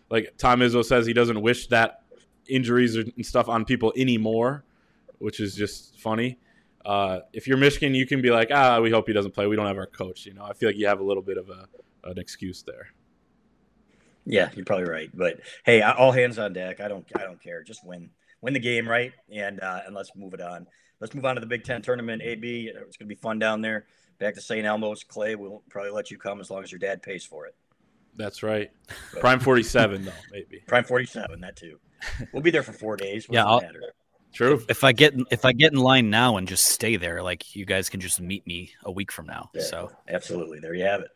like 0.09 0.33
Tom 0.37 0.59
Izzo 0.59 0.83
says, 0.83 1.05
he 1.05 1.13
doesn't 1.13 1.41
wish 1.41 1.67
that 1.67 2.03
injuries 2.47 2.95
and 2.95 3.13
stuff 3.25 3.49
on 3.49 3.65
people 3.65 3.93
anymore, 3.97 4.65
which 5.19 5.39
is 5.39 5.55
just 5.55 5.99
funny. 5.99 6.37
Uh, 6.85 7.19
if 7.31 7.47
you're 7.47 7.57
Michigan, 7.57 7.95
you 7.95 8.05
can 8.05 8.21
be 8.21 8.29
like, 8.29 8.49
ah, 8.53 8.79
we 8.79 8.91
hope 8.91 9.07
he 9.07 9.13
doesn't 9.13 9.33
play. 9.33 9.47
We 9.47 9.55
don't 9.55 9.67
have 9.67 9.77
our 9.77 9.87
coach. 9.87 10.25
You 10.25 10.33
know, 10.33 10.43
I 10.43 10.53
feel 10.53 10.69
like 10.69 10.77
you 10.77 10.87
have 10.87 10.99
a 10.99 11.03
little 11.03 11.23
bit 11.23 11.37
of 11.37 11.49
a 11.49 11.67
an 12.05 12.17
excuse 12.17 12.63
there. 12.63 12.87
Yeah, 14.25 14.49
you're 14.53 14.65
probably 14.65 14.89
right. 14.89 15.09
But 15.13 15.39
hey, 15.65 15.81
all 15.81 16.11
hands 16.11 16.37
on 16.37 16.53
deck. 16.53 16.81
I 16.81 16.87
don't, 16.87 17.05
I 17.15 17.23
don't 17.23 17.41
care. 17.41 17.63
Just 17.63 17.85
win, 17.85 18.09
win 18.41 18.53
the 18.53 18.59
game, 18.59 18.87
right? 18.87 19.13
And 19.31 19.61
uh, 19.61 19.81
and 19.85 19.95
let's 19.95 20.11
move 20.15 20.33
it 20.33 20.41
on. 20.41 20.67
Let's 20.99 21.13
move 21.13 21.25
on 21.25 21.35
to 21.35 21.41
the 21.41 21.47
Big 21.47 21.63
Ten 21.63 21.81
tournament. 21.81 22.21
AB, 22.21 22.67
it's 22.67 22.97
going 22.97 23.07
to 23.09 23.15
be 23.15 23.15
fun 23.15 23.39
down 23.39 23.61
there 23.61 23.85
back 24.19 24.35
to 24.35 24.41
St. 24.41 24.65
Elmo's. 24.65 25.03
Clay, 25.03 25.35
we'll 25.35 25.63
probably 25.69 25.91
let 25.91 26.11
you 26.11 26.17
come 26.17 26.39
as 26.39 26.49
long 26.49 26.63
as 26.63 26.71
your 26.71 26.79
dad 26.79 27.01
pays 27.01 27.25
for 27.25 27.45
it. 27.45 27.55
That's 28.15 28.43
right. 28.43 28.71
But, 29.13 29.21
Prime 29.21 29.39
47, 29.39 30.05
though, 30.05 30.11
maybe. 30.31 30.59
Prime 30.67 30.83
47, 30.83 31.41
that 31.41 31.55
too. 31.55 31.79
We'll 32.31 32.43
be 32.43 32.51
there 32.51 32.63
for 32.63 32.73
four 32.73 32.95
days. 32.97 33.27
yeah, 33.29 33.45
I'll, 33.45 33.61
true. 34.33 34.55
If, 34.55 34.69
if, 34.69 34.83
I 34.83 34.91
get 34.91 35.13
if 35.31 35.45
I 35.45 35.53
get 35.53 35.71
in 35.71 35.79
line 35.79 36.09
now 36.09 36.37
and 36.37 36.47
just 36.47 36.65
stay 36.65 36.97
there, 36.97 37.23
like 37.23 37.55
you 37.55 37.65
guys 37.65 37.89
can 37.89 38.01
just 38.01 38.19
meet 38.19 38.45
me 38.45 38.71
a 38.83 38.91
week 38.91 39.11
from 39.11 39.25
now. 39.25 39.49
Yeah, 39.53 39.63
so 39.63 39.91
absolutely, 40.07 40.59
there 40.59 40.73
you 40.73 40.83
have 40.83 41.01
it. 41.01 41.11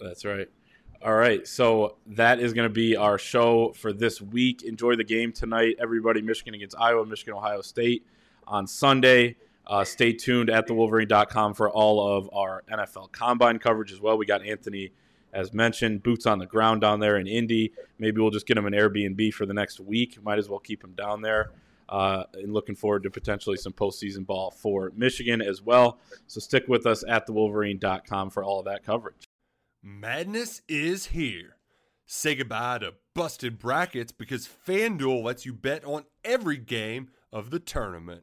That's 0.00 0.24
right. 0.24 0.48
All 1.00 1.14
right, 1.14 1.46
so 1.46 1.96
that 2.06 2.40
is 2.40 2.52
going 2.52 2.68
to 2.68 2.72
be 2.72 2.96
our 2.96 3.18
show 3.18 3.72
for 3.72 3.92
this 3.92 4.20
week. 4.20 4.64
Enjoy 4.64 4.96
the 4.96 5.04
game 5.04 5.32
tonight, 5.32 5.76
everybody. 5.80 6.20
Michigan 6.22 6.54
against 6.54 6.76
Iowa, 6.76 7.06
Michigan, 7.06 7.34
Ohio 7.34 7.60
State 7.60 8.04
on 8.48 8.66
Sunday. 8.66 9.36
Uh, 9.68 9.84
stay 9.84 10.12
tuned 10.12 10.48
at 10.48 10.66
thewolverine.com 10.66 11.52
for 11.52 11.68
all 11.70 12.16
of 12.16 12.30
our 12.32 12.64
NFL 12.72 13.12
combine 13.12 13.58
coverage 13.58 13.92
as 13.92 14.00
well. 14.00 14.16
We 14.16 14.24
got 14.24 14.44
Anthony, 14.44 14.92
as 15.32 15.52
mentioned, 15.52 16.02
boots 16.02 16.24
on 16.24 16.38
the 16.38 16.46
ground 16.46 16.80
down 16.80 17.00
there 17.00 17.18
in 17.18 17.26
Indy. 17.26 17.72
Maybe 17.98 18.20
we'll 18.20 18.30
just 18.30 18.46
get 18.46 18.56
him 18.56 18.66
an 18.66 18.72
Airbnb 18.72 19.34
for 19.34 19.44
the 19.44 19.52
next 19.52 19.78
week. 19.78 20.22
Might 20.22 20.38
as 20.38 20.48
well 20.48 20.58
keep 20.58 20.82
him 20.82 20.92
down 20.92 21.20
there. 21.20 21.52
Uh, 21.88 22.24
and 22.34 22.52
looking 22.52 22.74
forward 22.74 23.02
to 23.02 23.10
potentially 23.10 23.56
some 23.56 23.72
postseason 23.72 24.26
ball 24.26 24.50
for 24.50 24.92
Michigan 24.94 25.40
as 25.40 25.62
well. 25.62 25.98
So 26.26 26.40
stick 26.40 26.68
with 26.68 26.86
us 26.86 27.02
at 27.06 27.26
thewolverine.com 27.26 28.30
for 28.30 28.42
all 28.44 28.58
of 28.58 28.66
that 28.66 28.84
coverage. 28.84 29.24
Madness 29.82 30.62
is 30.68 31.06
here. 31.06 31.56
Say 32.04 32.34
goodbye 32.34 32.78
to 32.78 32.94
busted 33.14 33.58
brackets 33.58 34.12
because 34.12 34.48
FanDuel 34.66 35.22
lets 35.22 35.44
you 35.44 35.52
bet 35.52 35.84
on 35.84 36.04
every 36.24 36.56
game 36.56 37.10
of 37.32 37.50
the 37.50 37.58
tournament. 37.58 38.22